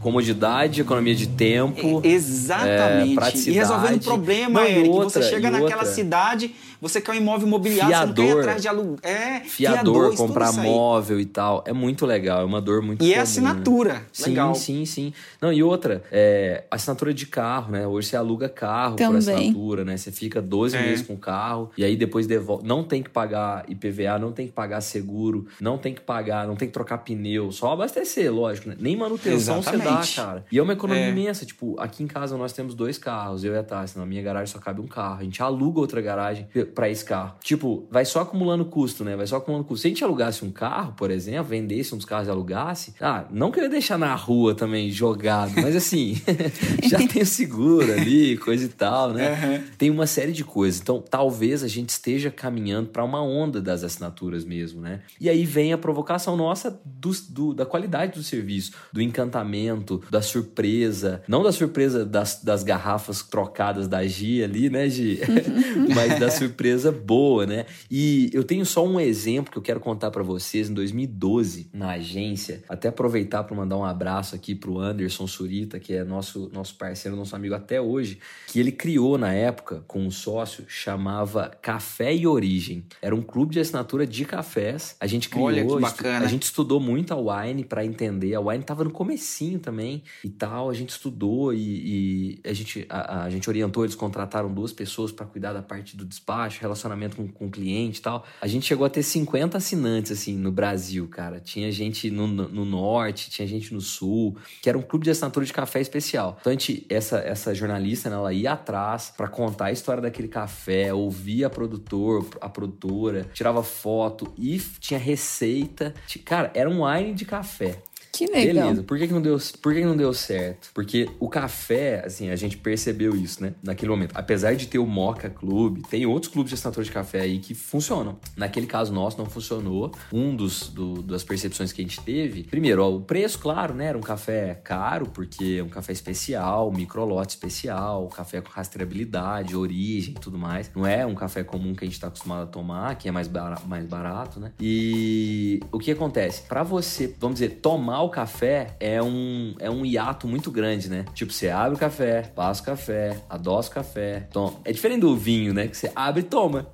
comodidade, 0.01 0.81
economia 0.81 1.15
de 1.15 1.29
tempo. 1.29 2.01
É, 2.03 2.09
exatamente. 2.09 3.49
É, 3.49 3.53
e 3.53 3.55
resolvendo 3.55 4.03
problema, 4.03 4.61
Não, 4.61 4.67
Eric. 4.69 4.89
Outra, 4.89 5.23
você 5.23 5.31
chega 5.31 5.51
naquela 5.51 5.83
outra. 5.83 5.95
cidade 5.95 6.55
você 6.81 7.01
quer 7.01 7.13
um 7.13 7.15
imóvel 7.15 7.47
imobiliário, 7.47 7.95
fiador, 7.95 8.15
você 8.15 8.23
não 8.23 8.27
quer 8.27 8.37
ir 8.37 8.41
atrás 8.41 8.63
de 8.63 8.69
aluguel. 8.69 8.99
É, 9.03 9.41
fiador, 9.41 10.13
fiador 10.13 10.17
comprar 10.17 10.53
móvel 10.53 11.21
e 11.21 11.27
tal. 11.27 11.63
É 11.67 11.73
muito 11.73 12.07
legal, 12.07 12.41
é 12.43 12.45
uma 12.45 12.61
dor 12.61 12.83
muito 12.83 13.03
E 13.03 13.09
é 13.09 13.09
comum, 13.09 13.19
é 13.19 13.23
assinatura. 13.23 14.03
Sim, 14.13 14.31
legal. 14.31 14.55
sim, 14.55 14.85
sim. 14.87 15.13
Não, 15.41 15.53
e 15.53 15.63
outra, 15.63 16.03
é, 16.11 16.65
assinatura 16.71 17.13
de 17.13 17.27
carro, 17.27 17.73
né? 17.73 17.87
Hoje 17.87 18.09
você 18.09 18.17
aluga 18.17 18.49
carro 18.49 18.97
Também. 18.97 19.13
por 19.13 19.19
assinatura, 19.19 19.85
né? 19.85 19.97
Você 19.97 20.11
fica 20.11 20.41
12 20.41 20.77
é. 20.77 20.83
meses 20.83 21.07
com 21.07 21.15
o 21.15 21.19
carro 21.19 21.71
e 21.77 21.85
aí 21.85 21.97
depois 21.97 22.27
devolve. 22.27 22.67
Não 22.67 22.83
tem 22.85 23.03
que 23.03 23.11
pagar 23.11 23.65
IPVA, 23.69 24.19
não 24.19 24.33
tem 24.33 24.47
que 24.47 24.53
pagar 24.53 24.81
seguro, 24.81 25.47
não 25.61 25.79
tem 25.79 25.95
que 25.95 26.01
pagar, 26.01 26.47
não 26.47 26.57
tem 26.57 26.69
que 26.69 26.75
trocar 26.75 26.99
pneu, 26.99 27.53
só 27.53 27.73
abastecer, 27.73 28.33
lógico, 28.33 28.69
né? 28.69 28.77
Nem 28.79 28.97
manutenção 28.97 29.59
Exatamente. 29.59 30.07
você 30.07 30.21
dá, 30.21 30.25
cara. 30.25 30.45
E 30.51 30.59
é 30.59 30.63
uma 30.63 30.73
economia 30.73 31.05
é. 31.05 31.11
imensa. 31.11 31.45
Tipo, 31.45 31.79
aqui 31.79 32.03
em 32.03 32.07
casa 32.07 32.37
nós 32.37 32.53
temos 32.53 32.75
dois 32.75 32.99
carros, 32.99 33.45
eu 33.45 33.55
e 33.55 33.59
a 33.59 33.63
Tassi. 33.63 33.99
Na 33.99 34.07
minha 34.07 34.23
garagem 34.23 34.53
só 34.53 34.59
cabe 34.59 34.81
um 34.81 34.87
carro. 34.87 35.21
A 35.21 35.25
gente 35.25 35.43
aluga 35.43 35.81
outra 35.81 36.01
garagem 36.01 36.49
para 36.75 36.89
esse 36.89 37.05
carro. 37.05 37.35
Tipo, 37.43 37.87
vai 37.91 38.05
só 38.05 38.21
acumulando 38.21 38.65
custo, 38.65 39.05
né? 39.05 39.17
Vai 39.17 39.27
só 39.27 39.37
acumulando 39.37 39.67
custo. 39.67 39.83
Se 39.83 39.89
a 39.89 39.91
gente 39.91 40.05
alugasse 40.05 40.45
um 40.45 40.51
carro, 40.51 40.95
por 40.97 41.11
exemplo, 41.11 41.45
vendesse 41.45 41.95
uns 41.95 42.05
carros 42.05 42.29
e 42.29 42.31
alugasse, 42.31 42.95
ah, 43.01 43.25
não 43.31 43.51
queria 43.51 43.69
deixar 43.69 43.99
na 43.99 44.15
rua 44.15 44.55
também 44.55 44.91
jogado, 44.91 45.53
mas 45.57 45.75
assim, 45.77 46.21
já 46.89 46.99
tem 46.99 47.23
o 47.23 47.27
seguro 47.27 47.93
ali, 47.93 48.37
coisa 48.37 48.65
e 48.65 48.69
tal, 48.69 49.13
né? 49.13 49.31
Uhum. 49.31 49.65
Tem 49.77 49.91
uma 49.91 50.07
série 50.07 50.33
de 50.33 50.45
coisas. 50.45 50.81
Então, 50.81 51.01
talvez 51.01 51.63
a 51.63 51.69
gente 51.69 51.91
esteja 51.91 52.31
caminhando 52.31 52.89
para 52.89 53.05
uma 53.05 53.23
onda 53.23 53.61
das 53.61 53.83
assinaturas 53.83 54.45
mesmo, 54.45 54.81
né? 54.81 55.01
E 55.21 55.29
aí 55.29 55.45
vem 55.45 55.73
a 55.73 55.79
provocação 55.79 56.37
nossa 56.37 56.81
do, 56.85 57.11
do, 57.29 57.55
da 57.55 57.67
qualidade 57.67 58.13
do 58.13 58.23
serviço, 58.23 58.73
do 58.93 59.01
encantamento, 59.01 60.03
da 60.11 60.23
surpresa, 60.23 61.23
não 61.27 61.43
da 61.43 61.53
surpresa 61.53 62.05
das, 62.05 62.43
das 62.43 62.63
garrafas 62.63 63.23
trocadas 63.23 63.89
da 63.89 64.07
Gia 64.07 64.45
ali, 64.45 64.71
né, 64.71 64.89
Gi? 64.89 65.21
mas 65.95 66.19
da 66.19 66.31
surpresa 66.31 66.60
boa, 66.93 67.47
né? 67.47 67.67
E 67.91 68.31
eu 68.33 68.45
tenho 68.45 68.67
só 68.67 68.87
um 68.87 69.01
exemplo 69.01 69.51
que 69.51 69.59
eu 69.59 69.63
quero 69.63 69.81
contar 69.81 70.11
para 70.11 70.23
vocês. 70.23 70.69
Em 70.69 70.75
2012, 70.75 71.71
na 71.73 71.93
agência, 71.93 72.63
até 72.69 72.89
aproveitar 72.89 73.45
para 73.45 73.57
mandar 73.57 73.77
um 73.77 73.85
abraço 73.85 74.35
aqui 74.35 74.55
pro 74.55 74.79
Anderson 74.79 75.27
Surita, 75.27 75.79
que 75.79 75.95
é 75.95 76.05
nosso, 76.05 76.51
nosso 76.53 76.75
parceiro, 76.77 77.17
nosso 77.17 77.35
amigo 77.35 77.55
até 77.55 77.81
hoje, 77.81 78.19
que 78.47 78.61
ele 78.61 78.73
criou 78.73 79.17
na 79.17 79.33
época 79.33 79.83
com 79.87 80.01
um 80.01 80.11
sócio 80.11 80.65
chamava 80.69 81.51
Café 81.63 82.15
e 82.15 82.27
Origem. 82.27 82.85
Era 83.01 83.15
um 83.15 83.23
clube 83.23 83.55
de 83.55 83.61
assinatura 83.61 84.07
de 84.07 84.25
cafés. 84.25 84.97
A 85.01 85.07
gente 85.07 85.29
criou, 85.29 85.47
Olha 85.47 85.65
que 85.65 85.81
bacana. 85.81 86.25
a 86.25 86.29
gente 86.29 86.43
estudou 86.43 86.81
muito 86.81 87.13
a 87.13 87.17
Wine 87.17 87.65
para 87.65 87.85
entender. 87.85 88.35
A 88.35 88.41
Wine 88.41 88.65
tava 88.65 88.85
no 88.85 88.91
comecinho 88.91 89.59
também 89.59 90.03
e 90.25 90.29
tal. 90.29 90.69
A 90.71 90.75
gente 90.75 90.91
estudou 90.91 91.53
e, 91.55 92.39
e 92.45 92.49
a 92.49 92.53
gente 92.53 92.87
a, 92.89 93.25
a, 93.25 93.31
gente 93.31 93.49
orientou, 93.49 93.85
eles 93.85 93.95
contrataram 93.95 94.53
duas 94.53 94.73
pessoas 94.73 95.13
para 95.13 95.27
cuidar 95.27 95.53
da 95.53 95.63
parte 95.63 95.97
do 95.97 96.05
despacho 96.05 96.50
baixo, 96.51 96.61
relacionamento 96.61 97.17
com, 97.17 97.29
com 97.29 97.49
cliente 97.49 98.01
e 98.01 98.03
tal. 98.03 98.27
A 98.41 98.47
gente 98.47 98.67
chegou 98.67 98.85
a 98.85 98.91
ter 98.91 99.03
50 99.03 99.57
assinantes, 99.57 100.11
assim, 100.11 100.37
no 100.37 100.51
Brasil, 100.51 101.07
cara. 101.09 101.41
Tinha 101.41 101.71
gente 101.71 102.11
no, 102.11 102.27
no 102.27 102.65
norte, 102.65 103.31
tinha 103.31 103.47
gente 103.47 103.73
no 103.73 103.81
sul, 103.81 104.37
que 104.61 104.69
era 104.69 104.77
um 104.77 104.83
clube 104.83 105.05
de 105.05 105.11
assinatura 105.11 105.47
de 105.47 105.53
café 105.53 105.81
especial. 105.81 106.37
Então, 106.41 106.51
a 106.51 106.55
gente, 106.55 106.85
essa, 106.91 107.19
essa 107.19 107.55
jornalista, 107.55 108.11
né, 108.11 108.17
ela 108.17 108.33
ia 108.33 108.53
atrás 108.53 109.13
para 109.17 109.29
contar 109.29 109.67
a 109.67 109.73
história 109.73 110.03
daquele 110.03 110.29
café, 110.29 110.93
ouvia 110.93 111.47
a 111.47 111.51
produtor, 111.51 112.27
a 112.41 112.49
produtora, 112.49 113.31
tirava 113.33 113.63
foto 113.63 114.33
e 114.37 114.59
tinha 114.81 114.99
receita. 114.99 115.95
Cara, 116.25 116.51
era 116.55 116.69
um 116.69 116.85
wine 116.85 117.15
de 117.15 117.25
café. 117.25 117.79
Que 118.13 118.27
legal. 118.27 118.67
Beleza, 118.67 118.83
por 118.83 118.99
que, 118.99 119.07
que, 119.07 119.13
não, 119.13 119.23
deu, 119.23 119.39
por 119.63 119.73
que, 119.73 119.81
que 119.81 119.87
não 119.87 119.97
deu 119.97 120.13
certo? 120.13 120.71
Porque 120.75 121.09
o 121.19 121.29
café, 121.29 122.03
assim, 122.05 122.31
a 122.31 122.37
gente 122.37 122.57
percebeu 122.57 123.15
isso, 123.17 123.43
né? 123.43 123.55
Naquele 123.63 123.91
momento. 123.91 124.13
Apesar 124.15 124.55
de 124.55 124.67
ter 124.67 124.79
o 124.79 124.87
Moca 124.87 125.31
Clube, 125.31 125.83
tem 125.89 126.07
outros 126.07 126.33
clubes 126.33 126.51
de 126.51 126.55
assinatura 126.55 126.85
de 126.85 126.91
café 126.91 127.21
aí 127.21 127.39
que 127.39 127.55
funcionam. 127.55 128.19
Naquele 128.37 128.67
caso 128.67 128.93
nosso 128.93 129.17
não 129.19 129.27
funcionou. 129.27 129.93
Um 130.13 130.35
dos 130.35 130.69
do, 130.69 131.03
das 131.03 131.23
percepções 131.23 131.73
que 131.73 131.81
a 131.81 131.85
gente 131.85 132.01
teve, 132.01 132.43
primeiro, 132.45 132.83
ó, 132.83 132.91
o 132.91 133.01
preço, 133.01 133.39
claro, 133.39 133.75
né? 133.75 133.87
Era 133.87 133.99
um 133.99 134.03
café 134.03 134.55
caro, 134.55 135.07
porque 135.07 135.57
é 135.61 135.63
um 135.63 135.69
café 135.69 135.93
especial, 135.93 136.71
microlote 136.73 137.35
especial, 137.35 138.09
café 138.09 138.41
com 138.41 138.51
rastreabilidade, 138.51 139.57
origem 139.57 140.15
tudo 140.15 140.39
mais. 140.39 140.71
Não 140.75 140.87
é 140.87 141.07
um 141.07 141.15
café 141.15 141.45
comum 141.45 141.75
que 141.75 141.85
a 141.85 141.87
gente 141.87 141.95
está 141.95 142.09
acostumado 142.09 142.43
a 142.43 142.47
tomar, 142.47 142.97
que 142.97 143.09
é 143.09 143.13
mais 143.13 143.29
barato, 143.29 143.67
mais 143.69 143.85
barato, 143.87 144.41
né? 144.41 144.53
E 144.61 145.61
o 145.73 145.79
que 145.79 145.91
acontece? 145.91 146.43
Para 146.43 146.63
você, 146.63 147.15
vamos 147.19 147.39
dizer, 147.39 147.59
tomar 147.63 148.00
o 148.03 148.11
café 148.11 148.77
é 148.79 149.03
um, 149.03 149.55
é 149.59 149.71
um 149.71 149.85
hiato 149.85 150.27
muito 150.27 150.51
grande, 150.51 150.89
né? 150.89 151.05
Tipo, 151.15 151.33
você 151.33 151.49
abre 151.49 151.77
o 151.77 151.79
café, 151.79 152.23
passa 152.35 152.63
o 152.63 152.65
café, 152.65 153.17
adoça 153.29 153.71
o 153.71 153.75
café, 153.75 154.29
toma. 154.33 154.55
É 154.65 154.73
diferente 154.73 155.01
do 155.01 155.17
vinho, 155.17 155.53
né? 155.53 155.69
Que 155.69 155.77
você 155.77 155.91
abre 155.95 156.21
e 156.21 156.25
toma. 156.25 156.67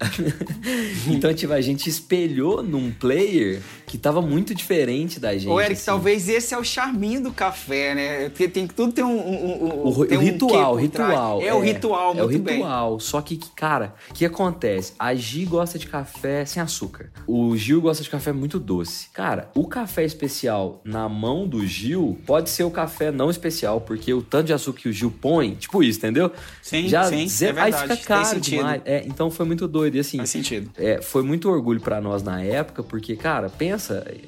então, 1.09 1.33
tipo, 1.35 1.53
a 1.53 1.61
gente 1.61 1.89
espelhou 1.89 2.63
num 2.63 2.91
player 2.91 3.61
que 3.87 3.97
tava 3.97 4.21
muito 4.21 4.55
diferente 4.55 5.21
da 5.21 5.33
gente. 5.37 5.49
Ô, 5.49 5.61
Eric, 5.61 5.75
assim. 5.75 5.85
talvez 5.87 6.29
esse 6.29 6.53
é 6.55 6.59
o 6.59 6.65
charminho 6.65 7.23
do 7.23 7.33
café, 7.33 7.95
né? 7.95 8.29
Porque 8.29 8.49
tem 8.49 8.67
tudo 8.67 8.93
tem 8.93 9.05
um, 9.05 9.09
um, 9.17 9.65
um 9.87 9.89
o, 9.89 10.07
tem 10.07 10.19
o 10.19 10.21
um 10.21 10.25
ritual, 10.25 10.73
trás. 10.77 10.83
ritual. 10.83 11.43
É, 11.43 11.55
o 11.55 11.61
ritual, 11.61 12.15
muito 12.15 12.21
É 12.21 12.25
o 12.37 12.43
bem. 12.43 12.55
ritual. 12.57 13.01
Só 13.01 13.21
que, 13.21 13.39
cara, 13.55 13.95
o 14.11 14.15
que 14.15 14.25
acontece? 14.25 14.93
A 14.99 15.15
Gi 15.15 15.45
gosta 15.45 15.79
de 15.79 15.87
café 15.87 16.45
sem 16.45 16.63
açúcar. 16.63 17.11
O 17.27 17.57
Gil 17.57 17.81
gosta 17.81 18.03
de 18.03 18.11
café 18.11 18.33
muito 18.33 18.59
doce. 18.59 19.09
Cara, 19.13 19.51
o 19.55 19.67
café 19.67 20.05
especial 20.05 20.81
na 20.85 21.09
mão 21.09 21.47
do 21.47 21.65
Gil 21.67 22.19
pode 22.27 22.51
ser 22.51 22.65
o 22.65 22.71
café 22.71 23.11
não 23.13 23.31
especial, 23.31 23.81
porque 23.81 24.13
o 24.13 24.23
tanto 24.23 24.47
de 24.47 24.53
açúcar 24.53 24.81
que 24.81 24.89
o 24.89 24.93
Gil 24.93 25.11
põe, 25.21 25.55
tipo 25.55 25.83
isso, 25.83 25.99
entendeu? 26.01 26.31
Sim, 26.61 26.89
Já 26.89 27.05
sim, 27.05 27.29
ze- 27.29 27.47
é 27.47 27.49
Aí 27.51 27.55
verdade. 27.71 27.83
fica 27.83 27.97
Tem 27.97 28.05
caro 28.05 28.41
demais. 28.41 28.83
É, 28.85 29.05
então 29.07 29.31
foi 29.31 29.47
muito 29.47 29.69
doido. 29.69 29.97
E 29.97 30.01
assim, 30.01 30.19
Faz 30.19 30.31
sentido. 30.31 30.71
é, 30.77 31.01
foi 31.01 31.23
muito 31.23 31.49
orgulho 31.49 31.81
pra 31.81 32.01
nós 32.01 32.23
na 32.23 32.43
época, 32.43 32.83
porque, 32.83 33.15
cara, 33.17 33.49
pensa, 33.49 33.76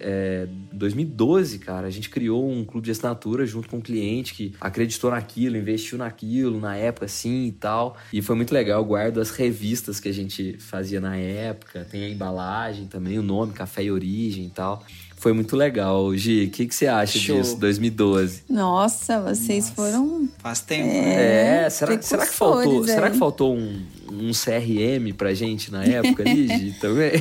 é, 0.01 0.47
2012, 0.73 1.59
cara, 1.59 1.87
a 1.87 1.91
gente 1.91 2.09
criou 2.11 2.51
um 2.51 2.65
clube 2.65 2.85
de 2.85 2.91
assinatura 2.91 3.47
junto 3.47 3.69
com 3.69 3.79
um 3.79 3.81
cliente 3.81 4.35
que 4.35 4.55
acreditou 4.61 5.11
naquilo, 5.11 5.57
investiu 5.57 5.99
naquilo, 5.99 6.61
na 6.61 6.77
época, 6.77 7.07
assim 7.07 7.47
e 7.47 7.53
tal. 7.53 7.97
E 8.13 8.23
foi 8.23 8.37
muito 8.37 8.53
legal. 8.53 8.81
Eu 8.81 8.85
guardo 8.85 9.21
as 9.21 9.31
revistas 9.31 9.99
que 10.01 10.09
a 10.09 10.13
gente 10.13 10.57
fazia 10.59 11.01
na 11.01 11.17
época, 11.17 11.87
tem 11.91 12.05
a 12.05 12.09
embalagem 12.09 12.87
também, 12.87 13.19
o 13.19 13.23
nome, 13.23 13.53
Café 13.53 13.85
e 13.85 13.91
Origem 13.91 14.47
e 14.47 14.51
tal. 14.51 14.85
Foi 15.19 15.33
muito 15.33 15.57
legal. 15.57 16.15
Gi, 16.15 16.45
o 16.45 16.51
que, 16.51 16.67
que 16.67 16.75
você 16.75 16.87
acha 16.87 17.19
Show. 17.19 17.41
disso, 17.41 17.57
2012? 17.59 18.45
Nossa, 18.49 19.21
vocês 19.21 19.65
Nossa. 19.65 19.75
foram. 19.75 20.29
Faz 20.39 20.61
tempo, 20.61 20.87
né? 20.87 21.65
É, 21.65 21.71
será, 21.71 22.01
será 22.01 22.25
que 22.25 22.33
faltou, 22.33 22.87
será 22.87 23.11
que 23.11 23.19
faltou 23.19 23.57
um, 23.57 23.85
um 24.11 24.31
CRM 24.33 25.13
pra 25.17 25.35
gente 25.35 25.71
na 25.71 25.85
época 25.85 26.23
ali, 26.23 26.49
Gi, 26.49 26.73
também? 26.81 27.13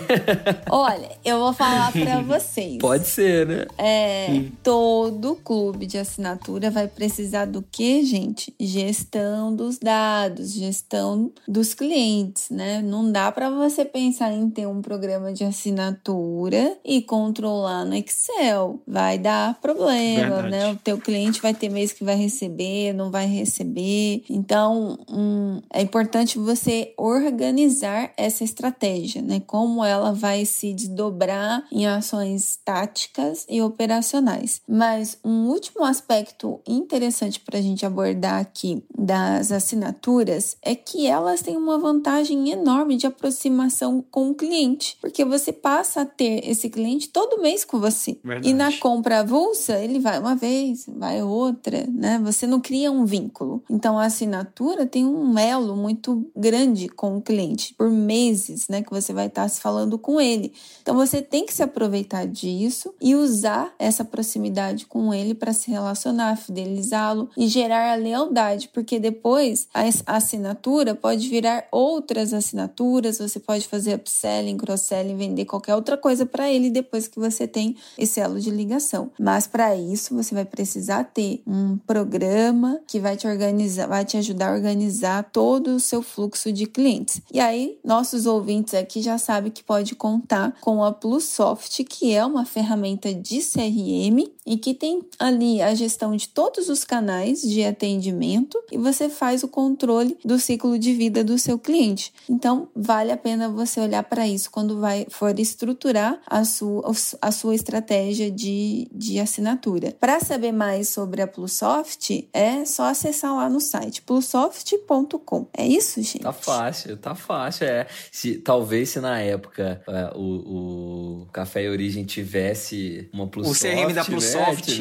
Olha, 0.70 1.10
eu 1.24 1.40
vou 1.40 1.54
falar 1.54 1.92
pra 1.92 2.22
vocês. 2.24 2.78
Pode 2.78 3.08
ser, 3.08 3.46
né? 3.48 3.66
É, 3.78 4.44
todo 4.64 5.36
clube 5.36 5.86
de 5.86 5.98
assinatura 5.98 6.70
vai 6.70 6.88
precisar 6.88 7.46
do 7.46 7.62
que, 7.62 8.04
gente? 8.04 8.54
Gestão 8.60 9.56
dos 9.56 9.78
dados, 9.78 10.54
gestão 10.54 11.32
dos 11.48 11.74
clientes, 11.74 12.50
né? 12.50 12.82
Não 12.82 13.12
dá 13.12 13.32
para 13.32 13.50
você 13.50 13.86
pensar 13.86 14.32
em 14.32 14.50
ter 14.50 14.68
um 14.68 14.82
programa 14.82 15.34
de 15.34 15.44
assinatura 15.44 16.78
e 16.86 17.02
controlar 17.02 17.86
no 17.86 17.96
Excel. 17.96 18.80
Vai 18.88 19.18
dar 19.18 19.60
problema, 19.62 20.42
Verdade. 20.42 20.50
né? 20.52 20.72
O 20.72 20.76
teu 20.76 20.98
cliente 20.98 21.42
vai 21.42 21.54
ter 21.54 21.70
mês 21.70 21.92
que 21.92 22.04
vai 22.04 22.16
receber, 22.16 22.94
não 22.94 23.10
vai 23.10 23.26
receber. 23.26 24.24
Então, 24.30 24.98
hum, 25.10 25.62
é 25.74 25.82
importante 25.82 26.38
você 26.38 26.77
organizar 26.98 28.12
essa 28.18 28.44
estratégia, 28.44 29.22
né? 29.22 29.42
Como 29.46 29.84
ela 29.84 30.12
vai 30.12 30.46
se 30.46 30.74
desdobrar 30.74 31.66
em 31.72 31.86
ações 31.88 32.60
táticas 32.64 33.46
e 33.50 33.62
operacionais. 33.62 34.62
Mas 34.68 35.18
um 35.24 35.48
último 35.48 35.84
aspecto 35.84 36.60
interessante 36.68 37.40
para 37.40 37.60
a 37.60 37.62
gente 37.62 37.86
abordar 37.86 38.40
aqui 38.40 38.84
das 38.98 39.52
assinaturas 39.52 40.58
é 40.62 40.76
que 40.76 41.08
elas 41.08 41.42
têm 41.42 41.58
uma 41.58 41.78
vantagem 41.78 42.50
enorme 42.50 42.98
de 42.98 43.08
aproximação 43.08 44.04
com 44.12 44.30
o 44.30 44.36
cliente, 44.36 44.98
porque 45.02 45.24
você 45.24 45.52
passa 45.52 46.02
a 46.02 46.06
ter 46.06 46.48
esse 46.48 46.70
cliente 46.70 47.10
todo 47.10 47.42
mês 47.42 47.64
com 47.64 47.80
você. 47.80 48.18
Verdade. 48.24 48.50
E 48.50 48.54
na 48.54 48.72
compra 48.78 49.20
avulsa, 49.20 49.80
ele 49.80 50.00
vai 50.00 50.20
uma 50.20 50.36
vez, 50.36 50.86
vai 50.88 51.22
outra, 51.22 51.86
né? 51.88 52.20
Você 52.24 52.46
não 52.48 52.60
cria 52.60 52.92
um 52.92 53.06
vínculo. 53.06 53.64
Então 53.70 53.98
a 53.98 54.06
assinatura 54.06 54.86
tem 54.86 55.06
um 55.06 55.38
elo 55.38 55.76
muito 55.76 56.30
grande 56.36 56.67
com 56.96 57.18
o 57.18 57.22
cliente 57.22 57.74
por 57.74 57.90
meses, 57.90 58.68
né? 58.68 58.82
Que 58.82 58.90
você 58.90 59.14
vai 59.14 59.28
estar 59.28 59.48
se 59.48 59.62
falando 59.62 59.98
com 59.98 60.20
ele. 60.20 60.54
Então 60.82 60.96
você 60.96 61.22
tem 61.22 61.46
que 61.46 61.54
se 61.54 61.64
aproveitar 61.64 62.26
disso 62.26 62.94
e 63.02 63.16
usar 63.16 63.74
essa 63.78 64.04
proximidade 64.04 64.86
com 64.86 65.14
ele 65.14 65.34
para 65.34 65.54
se 65.54 65.70
relacionar, 65.70 66.36
fidelizá-lo 66.38 67.30
e 67.38 67.48
gerar 67.48 67.92
a 67.92 67.96
lealdade, 67.96 68.70
porque 68.74 69.00
depois 69.00 69.68
a 69.74 70.16
assinatura 70.16 70.96
pode 70.96 71.28
virar 71.30 71.68
outras 71.72 72.34
assinaturas, 72.34 73.18
você 73.18 73.40
pode 73.40 73.68
fazer 73.68 73.96
upselling, 73.96 74.58
cross-selling, 74.58 75.16
vender 75.16 75.46
qualquer 75.46 75.76
outra 75.76 75.98
coisa 75.98 76.26
para 76.26 76.52
ele 76.52 76.70
depois 76.70 77.08
que 77.08 77.20
você 77.20 77.48
tem 77.48 77.76
esse 77.98 78.20
elo 78.20 78.40
de 78.40 78.50
ligação. 78.50 79.12
Mas 79.20 79.48
para 79.48 79.76
isso 79.76 80.16
você 80.16 80.34
vai 80.34 80.46
precisar 80.46 81.04
ter 81.06 81.42
um 81.46 81.78
programa 81.78 82.80
que 82.88 83.00
vai 83.00 83.16
te 83.16 83.28
organizar, 83.28 83.88
vai 83.88 84.06
te 84.06 84.18
ajudar 84.18 84.50
a 84.50 84.56
organizar 84.56 85.30
todo 85.32 85.76
o 85.76 85.80
seu 85.80 86.02
fluxo 86.02 86.52
de 86.58 86.66
clientes. 86.66 87.22
E 87.32 87.40
aí, 87.40 87.78
nossos 87.84 88.26
ouvintes 88.26 88.74
aqui 88.74 89.02
já 89.02 89.18
sabem 89.18 89.52
que 89.52 89.64
pode 89.64 89.96
contar 89.96 90.56
com 90.60 90.84
a 90.84 90.92
Plusoft, 90.92 91.84
que 91.84 92.14
é 92.14 92.26
uma 92.26 92.46
ferramenta 92.46 93.14
de 93.14 93.40
CRM 93.40 94.30
e 94.46 94.58
que 94.58 94.74
tem 94.74 95.04
ali 95.20 95.62
a 95.62 95.76
gestão 95.76 96.16
de 96.16 96.30
todos 96.30 96.70
os 96.70 96.86
canais 96.86 97.42
de 97.42 97.64
atendimento 97.64 98.58
e 98.72 98.78
você 98.78 99.10
faz 99.10 99.44
o 99.44 99.48
controle 99.48 100.18
do 100.24 100.40
ciclo 100.40 100.80
de 100.80 100.94
vida 100.94 101.24
do 101.24 101.38
seu 101.38 101.60
cliente. 101.60 102.14
Então, 102.30 102.70
vale 102.74 103.12
a 103.12 103.18
pena 103.18 103.50
você 103.50 103.82
olhar 103.82 104.04
para 104.04 104.28
isso 104.28 104.50
quando 104.50 104.80
vai 104.80 105.06
for 105.10 105.38
estruturar 105.38 106.22
a 106.26 106.46
sua, 106.46 106.92
a 107.22 107.32
sua 107.32 107.56
estratégia 107.56 108.32
de, 108.32 108.88
de 108.92 109.20
assinatura. 109.20 109.96
Para 110.00 110.20
saber 110.20 110.54
mais 110.54 110.90
sobre 110.90 111.22
a 111.22 111.28
Plusoft, 111.28 112.28
é 112.32 112.64
só 112.66 112.84
acessar 112.86 113.36
lá 113.36 113.50
no 113.50 113.60
site 113.60 114.02
plusoft.com. 114.02 115.48
É 115.54 115.68
isso, 115.68 116.02
gente? 116.02 116.20
Tá 116.20 116.32
fácil, 116.48 116.98
tá 116.98 117.16
fácil, 117.16 117.68
é. 117.68 117.88
Se, 118.12 118.36
talvez 118.36 118.90
se 118.90 119.00
na 119.00 119.20
época 119.20 119.82
é, 119.88 120.12
o, 120.16 121.24
o 121.24 121.28
Café 121.32 121.64
e 121.64 121.70
Origem 121.70 122.06
tivesse 122.06 123.10
uma 123.14 123.28
Plus 123.28 123.48
O 123.48 123.54
CRM 123.54 123.94
da 123.94 124.04
Plusoft. 124.04 124.80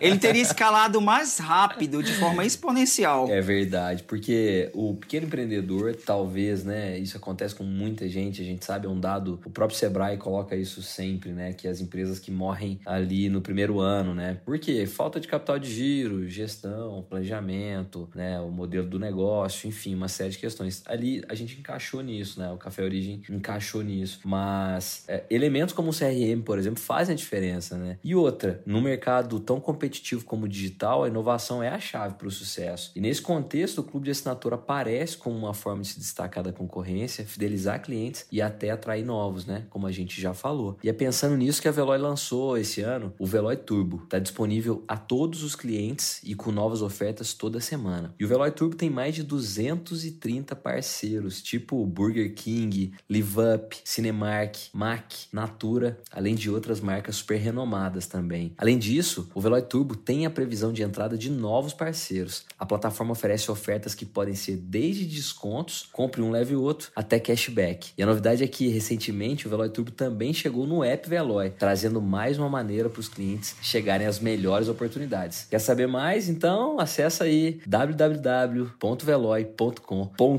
Ele 0.00 0.18
teria 0.18 0.42
escalado 0.42 1.00
mais 1.00 1.38
rápido, 1.38 2.02
de 2.02 2.12
forma 2.14 2.44
exponencial. 2.44 3.28
É 3.28 3.40
verdade, 3.40 4.02
porque 4.04 4.70
o 4.74 4.94
pequeno 4.94 5.26
empreendedor, 5.26 5.94
talvez, 5.94 6.64
né? 6.64 6.98
Isso 6.98 7.16
acontece 7.16 7.54
com 7.54 7.64
muita 7.64 8.08
gente, 8.08 8.42
a 8.42 8.44
gente 8.44 8.64
sabe, 8.64 8.86
é 8.86 8.90
um 8.90 8.98
dado. 8.98 9.40
O 9.44 9.50
próprio 9.50 9.78
Sebrae 9.78 10.16
coloca 10.16 10.56
isso 10.56 10.82
sempre, 10.82 11.30
né? 11.32 11.52
Que 11.52 11.66
as 11.68 11.80
empresas 11.80 12.18
que 12.18 12.30
morrem 12.30 12.80
ali 12.84 13.28
no 13.28 13.40
primeiro 13.40 13.80
ano, 13.80 14.14
né? 14.14 14.38
Por 14.44 14.58
quê? 14.58 14.86
Falta 14.86 15.18
de 15.20 15.28
capital 15.28 15.58
de 15.58 15.72
giro, 15.72 16.28
gestão, 16.28 17.04
planejamento, 17.08 18.08
né? 18.14 18.40
O 18.40 18.50
modelo 18.50 18.86
do 18.86 18.98
negócio, 18.98 19.68
enfim, 19.68 19.94
uma 19.94 20.08
série 20.08 20.30
de 20.30 20.38
questões. 20.38 20.49
Ali 20.86 21.22
a 21.28 21.34
gente 21.34 21.58
encaixou 21.58 22.00
nisso, 22.02 22.40
né? 22.40 22.50
O 22.50 22.56
Café 22.56 22.82
Origem 22.82 23.22
encaixou 23.30 23.82
nisso. 23.82 24.20
Mas 24.24 25.04
é, 25.08 25.24
elementos 25.30 25.74
como 25.74 25.90
o 25.90 25.94
CRM, 25.94 26.42
por 26.44 26.58
exemplo, 26.58 26.80
fazem 26.80 27.12
a 27.12 27.16
diferença, 27.16 27.76
né? 27.76 27.98
E 28.02 28.14
outra, 28.14 28.62
no 28.66 28.80
mercado 28.80 29.38
tão 29.40 29.60
competitivo 29.60 30.24
como 30.24 30.46
o 30.46 30.48
digital, 30.48 31.04
a 31.04 31.08
inovação 31.08 31.62
é 31.62 31.68
a 31.68 31.78
chave 31.78 32.14
para 32.14 32.26
o 32.26 32.30
sucesso. 32.30 32.92
E 32.94 33.00
nesse 33.00 33.22
contexto, 33.22 33.78
o 33.78 33.84
clube 33.84 34.06
de 34.06 34.10
assinatura 34.10 34.56
aparece 34.56 35.16
como 35.16 35.36
uma 35.36 35.54
forma 35.54 35.82
de 35.82 35.88
se 35.88 35.98
destacar 35.98 36.42
da 36.42 36.52
concorrência, 36.52 37.24
fidelizar 37.24 37.82
clientes 37.82 38.26
e 38.30 38.40
até 38.40 38.70
atrair 38.70 39.04
novos, 39.04 39.46
né? 39.46 39.66
Como 39.70 39.86
a 39.86 39.92
gente 39.92 40.20
já 40.20 40.34
falou. 40.34 40.78
E 40.82 40.88
é 40.88 40.92
pensando 40.92 41.36
nisso 41.36 41.60
que 41.60 41.68
a 41.68 41.72
Veloy 41.72 41.98
lançou 41.98 42.56
esse 42.56 42.80
ano 42.80 43.12
o 43.18 43.26
Veloy 43.26 43.56
Turbo. 43.56 44.02
Está 44.04 44.18
disponível 44.18 44.84
a 44.86 44.96
todos 44.96 45.42
os 45.42 45.54
clientes 45.54 46.20
e 46.24 46.34
com 46.34 46.50
novas 46.50 46.82
ofertas 46.82 47.34
toda 47.34 47.60
semana. 47.60 48.14
E 48.18 48.24
o 48.24 48.28
Veloy 48.28 48.50
Turbo 48.50 48.76
tem 48.76 48.90
mais 48.90 49.14
de 49.14 49.22
230 49.22 50.39
50 50.40 50.56
parceiros, 50.56 51.42
tipo 51.42 51.84
Burger 51.86 52.32
King, 52.34 52.92
Live 53.08 53.34
Up, 53.54 53.76
Cinemark, 53.84 54.56
Mac, 54.72 55.12
Natura, 55.32 55.98
além 56.10 56.34
de 56.34 56.50
outras 56.50 56.80
marcas 56.80 57.16
super 57.16 57.36
renomadas 57.36 58.06
também. 58.06 58.52
Além 58.56 58.78
disso, 58.78 59.30
o 59.34 59.40
Veloy 59.40 59.62
Turbo 59.62 59.94
tem 59.94 60.26
a 60.26 60.30
previsão 60.30 60.72
de 60.72 60.82
entrada 60.82 61.16
de 61.16 61.30
novos 61.30 61.72
parceiros. 61.72 62.44
A 62.58 62.66
plataforma 62.66 63.12
oferece 63.12 63.50
ofertas 63.50 63.94
que 63.94 64.06
podem 64.06 64.34
ser 64.34 64.56
desde 64.56 65.04
descontos, 65.04 65.88
compre 65.92 66.22
um 66.22 66.30
leve 66.30 66.54
outro, 66.54 66.90
até 66.96 67.18
cashback. 67.18 67.92
E 67.96 68.02
a 68.02 68.06
novidade 68.06 68.42
é 68.42 68.48
que 68.48 68.68
recentemente 68.68 69.46
o 69.46 69.50
Veloy 69.50 69.68
Turbo 69.68 69.90
também 69.90 70.32
chegou 70.32 70.66
no 70.66 70.82
app 70.82 71.08
Veloy, 71.08 71.50
trazendo 71.50 72.00
mais 72.00 72.38
uma 72.38 72.48
maneira 72.48 72.88
para 72.88 73.00
os 73.00 73.08
clientes 73.08 73.54
chegarem 73.62 74.06
às 74.06 74.18
melhores 74.18 74.68
oportunidades. 74.68 75.46
Quer 75.50 75.58
saber 75.58 75.86
mais? 75.86 76.28
Então 76.28 76.80
acessa 76.80 77.24
aí 77.24 77.60
www.veloy.com.br, 77.66 80.29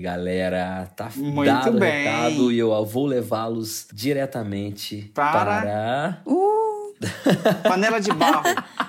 galera. 0.00 0.88
Tá 0.96 1.08
Muito 1.16 1.44
dado 1.46 1.78
bem. 1.78 2.04
recado 2.04 2.52
e 2.52 2.58
eu 2.58 2.84
vou 2.84 3.06
levá-los 3.06 3.86
diretamente 3.92 5.10
Para- 5.14 5.32
para... 5.62 6.18
Uh, 6.26 6.94
Panela 7.62 8.00
de 8.00 8.12
barro. 8.12 8.42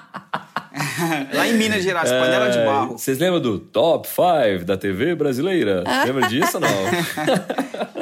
Lá 1.34 1.48
em 1.48 1.54
Minas 1.54 1.84
Gerais, 1.84 2.10
panela 2.12 2.50
de 2.50 2.58
É, 2.60 2.66
barro. 2.66 2.98
Vocês 2.98 3.18
lembram 3.20 3.40
do 3.42 3.60
Top 3.60 4.08
5 4.08 4.66
da 4.66 4.78
TV 4.78 5.16
brasileira? 5.16 5.84
Lembra 6.06 6.28
disso 6.28 6.58
ou 6.58 6.62
não? 6.62 6.70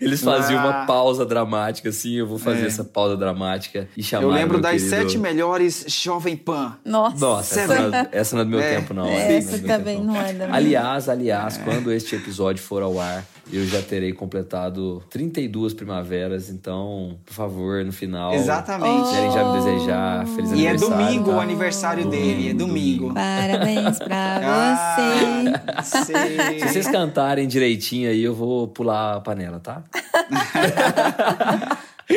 Eles 0.00 0.22
faziam 0.22 0.60
uma 0.60 0.82
Ah. 0.82 0.86
pausa 0.86 1.24
dramática, 1.24 1.88
assim. 1.88 2.14
Eu 2.16 2.26
vou 2.26 2.38
fazer 2.38 2.64
É. 2.64 2.66
essa 2.66 2.84
pausa 2.84 3.16
dramática 3.16 3.88
e 3.96 4.02
chamar. 4.02 4.22
Eu 4.24 4.30
lembro 4.30 4.60
das 4.60 4.72
querido- 4.82 4.90
sete 4.90 5.18
melhores 5.18 5.84
Jovem 5.88 6.36
Pan. 6.36 6.76
nossa. 6.84 7.16
Nossa, 7.24 7.60
essa 7.60 7.74
é- 7.74 8.08
essa 8.18 8.34
não 8.36 8.42
é 8.42 8.44
do 8.44 8.50
meu 8.50 8.60
É. 8.60 8.74
tempo, 8.76 8.94
não. 8.94 9.06
essa 9.06 9.32
é 9.32 9.36
Essa 9.36 9.56
meu 9.58 9.66
também 9.66 10.02
não 10.02 10.16
é 10.16 10.32
da 10.32 10.46
minha. 10.46 10.56
Aliás, 10.56 11.08
aliás, 11.08 11.56
quando 11.58 11.92
este 11.92 12.16
episódio 12.16 12.62
for 12.62 12.82
ao 12.82 12.98
ar, 13.00 13.24
eu 13.52 13.64
já 13.66 13.80
terei 13.82 14.12
completado 14.12 15.02
32 15.10 15.72
primaveras, 15.74 16.48
então, 16.50 17.18
por 17.24 17.32
favor, 17.34 17.84
no 17.84 17.92
final. 17.92 18.32
Exatamente. 18.34 19.06
Se 19.08 19.14
quiserem 19.14 19.32
já 19.32 19.44
me 19.44 19.52
desejar 19.58 20.26
feliz 20.26 20.52
E 20.52 20.66
é 20.66 20.70
aniversário. 20.70 21.06
domingo 21.06 21.30
tá? 21.30 21.36
o 21.36 21.40
aniversário 21.40 22.08
dele, 22.10 22.50
é 22.50 22.54
domingo. 22.54 23.14
Parabéns 23.14 23.98
pra 23.98 24.40
Ah, 24.44 25.82
você. 25.82 26.04
sei. 26.04 26.60
Se 26.60 26.68
vocês 26.68 26.88
cantarem 26.88 27.46
direitinho 27.48 28.10
aí, 28.10 28.22
eu 28.22 28.34
vou 28.34 28.68
pular 28.68 29.16
a 29.16 29.20
panela, 29.20 29.58
tá? 29.60 29.82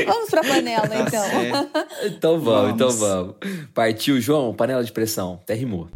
Vamos 0.06 0.30
pra 0.30 0.42
panela, 0.42 0.88
Tá 0.88 1.00
então. 1.02 1.24
certo. 1.26 1.70
Então 2.06 2.40
vamos, 2.40 2.74
então 2.74 2.90
Vamos. 2.90 3.36
vamos. 3.42 3.66
Partiu, 3.74 4.20
João, 4.22 4.54
panela 4.54 4.84
de 4.84 4.92
pressão. 4.92 5.40
Até 5.44 5.54
rimou. 5.54 5.90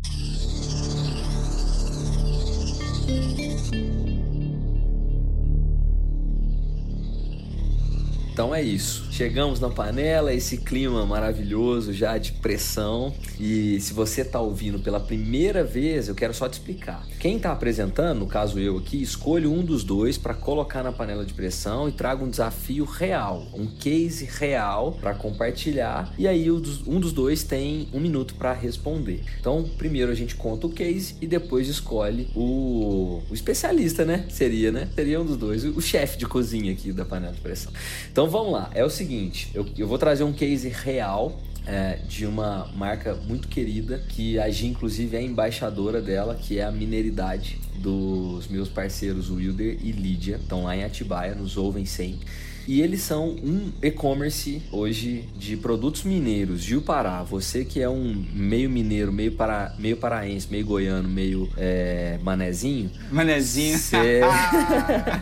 Então 8.35 8.53
é 8.53 8.61
isso. 8.61 9.04
Chegamos 9.15 9.61
na 9.61 9.69
panela, 9.69 10.33
esse 10.33 10.57
clima 10.57 11.05
maravilhoso 11.05 11.93
já 11.93 12.17
de 12.17 12.33
pressão. 12.33 13.13
E 13.39 13.79
se 13.79 13.93
você 13.93 14.25
tá 14.25 14.41
ouvindo 14.41 14.77
pela 14.77 14.99
primeira 14.99 15.63
vez, 15.63 16.09
eu 16.09 16.15
quero 16.15 16.33
só 16.33 16.49
te 16.49 16.53
explicar. 16.55 17.07
Quem 17.17 17.39
tá 17.39 17.53
apresentando, 17.53 18.19
no 18.19 18.27
caso 18.27 18.59
eu 18.59 18.77
aqui, 18.77 19.01
escolho 19.01 19.53
um 19.53 19.63
dos 19.63 19.85
dois 19.85 20.17
para 20.17 20.33
colocar 20.33 20.83
na 20.83 20.91
panela 20.91 21.23
de 21.23 21.33
pressão 21.33 21.87
e 21.87 21.93
trago 21.93 22.25
um 22.25 22.29
desafio 22.29 22.83
real, 22.83 23.47
um 23.53 23.65
case 23.65 24.25
real 24.25 24.91
para 24.99 25.13
compartilhar. 25.13 26.13
E 26.17 26.27
aí 26.27 26.51
um 26.51 26.59
dos 26.99 27.13
dois 27.13 27.41
tem 27.41 27.87
um 27.93 28.01
minuto 28.01 28.35
para 28.35 28.51
responder. 28.51 29.23
Então, 29.39 29.63
primeiro 29.77 30.11
a 30.11 30.15
gente 30.15 30.35
conta 30.35 30.67
o 30.67 30.69
case 30.69 31.15
e 31.21 31.25
depois 31.25 31.69
escolhe 31.69 32.27
o, 32.35 33.21
o 33.29 33.33
especialista, 33.33 34.03
né? 34.03 34.25
Seria, 34.27 34.73
né? 34.73 34.89
Seria 34.93 35.21
um 35.21 35.25
dos 35.25 35.37
dois, 35.37 35.63
o 35.63 35.79
chefe 35.79 36.17
de 36.17 36.25
cozinha 36.25 36.73
aqui 36.73 36.91
da 36.91 37.05
panela 37.05 37.31
de 37.31 37.39
pressão. 37.39 37.71
Então 38.11 38.29
vamos 38.29 38.51
lá, 38.51 38.69
é 38.73 38.83
o 38.83 38.89
seguinte, 38.89 39.04
eu, 39.53 39.65
eu 39.77 39.87
vou 39.87 39.97
trazer 39.97 40.23
um 40.23 40.33
case 40.33 40.69
real 40.69 41.39
é, 41.65 41.99
de 42.07 42.25
uma 42.25 42.67
marca 42.75 43.15
muito 43.15 43.47
querida, 43.47 44.03
que 44.09 44.37
a 44.39 44.49
Gi, 44.49 44.67
inclusive, 44.67 45.17
é 45.17 45.21
embaixadora 45.21 46.01
dela, 46.01 46.35
que 46.35 46.59
é 46.59 46.63
a 46.63 46.71
Mineiridade 46.71 47.59
dos 47.77 48.47
meus 48.47 48.69
parceiros 48.69 49.29
Wilder 49.29 49.77
e 49.81 49.91
Lídia. 49.91 50.37
Estão 50.37 50.63
lá 50.63 50.75
em 50.75 50.83
Atibaia, 50.83 51.33
nos 51.33 51.57
ouvem 51.57 51.85
sempre. 51.85 52.27
E 52.67 52.81
eles 52.81 53.01
são 53.01 53.29
um 53.29 53.71
e-commerce 53.81 54.61
hoje 54.71 55.29
de 55.37 55.55
produtos 55.55 56.03
mineiros. 56.03 56.61
Gil 56.61 56.81
Pará, 56.81 57.21
você 57.21 57.63
que 57.63 57.79
é 57.79 57.87
um 57.87 58.25
meio 58.33 58.69
mineiro, 58.71 59.13
meio, 59.13 59.33
para, 59.33 59.75
meio 59.77 59.97
paraense, 59.97 60.47
meio 60.49 60.65
goiano, 60.65 61.07
meio 61.07 61.47
é, 61.57 62.17
manezinho. 62.23 62.89
Manezinho. 63.11 63.77
Cê- 63.77 64.21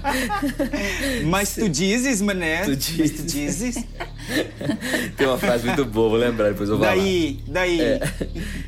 Mas 1.27 1.55
tu 1.55 1.67
dizes, 1.67 2.21
mané. 2.21 2.63
Tu 2.63 2.69
Mas 2.69 2.77
dizes. 2.85 3.11
tu 3.17 3.23
dizes. 3.23 3.85
Tem 5.17 5.27
uma 5.27 5.37
frase 5.37 5.65
muito 5.65 5.85
boa, 5.85 6.09
vou 6.09 6.17
lembrar, 6.17 6.49
depois 6.49 6.69
eu 6.69 6.77
vou. 6.77 6.85
Daí, 6.85 7.39
daí. 7.47 7.79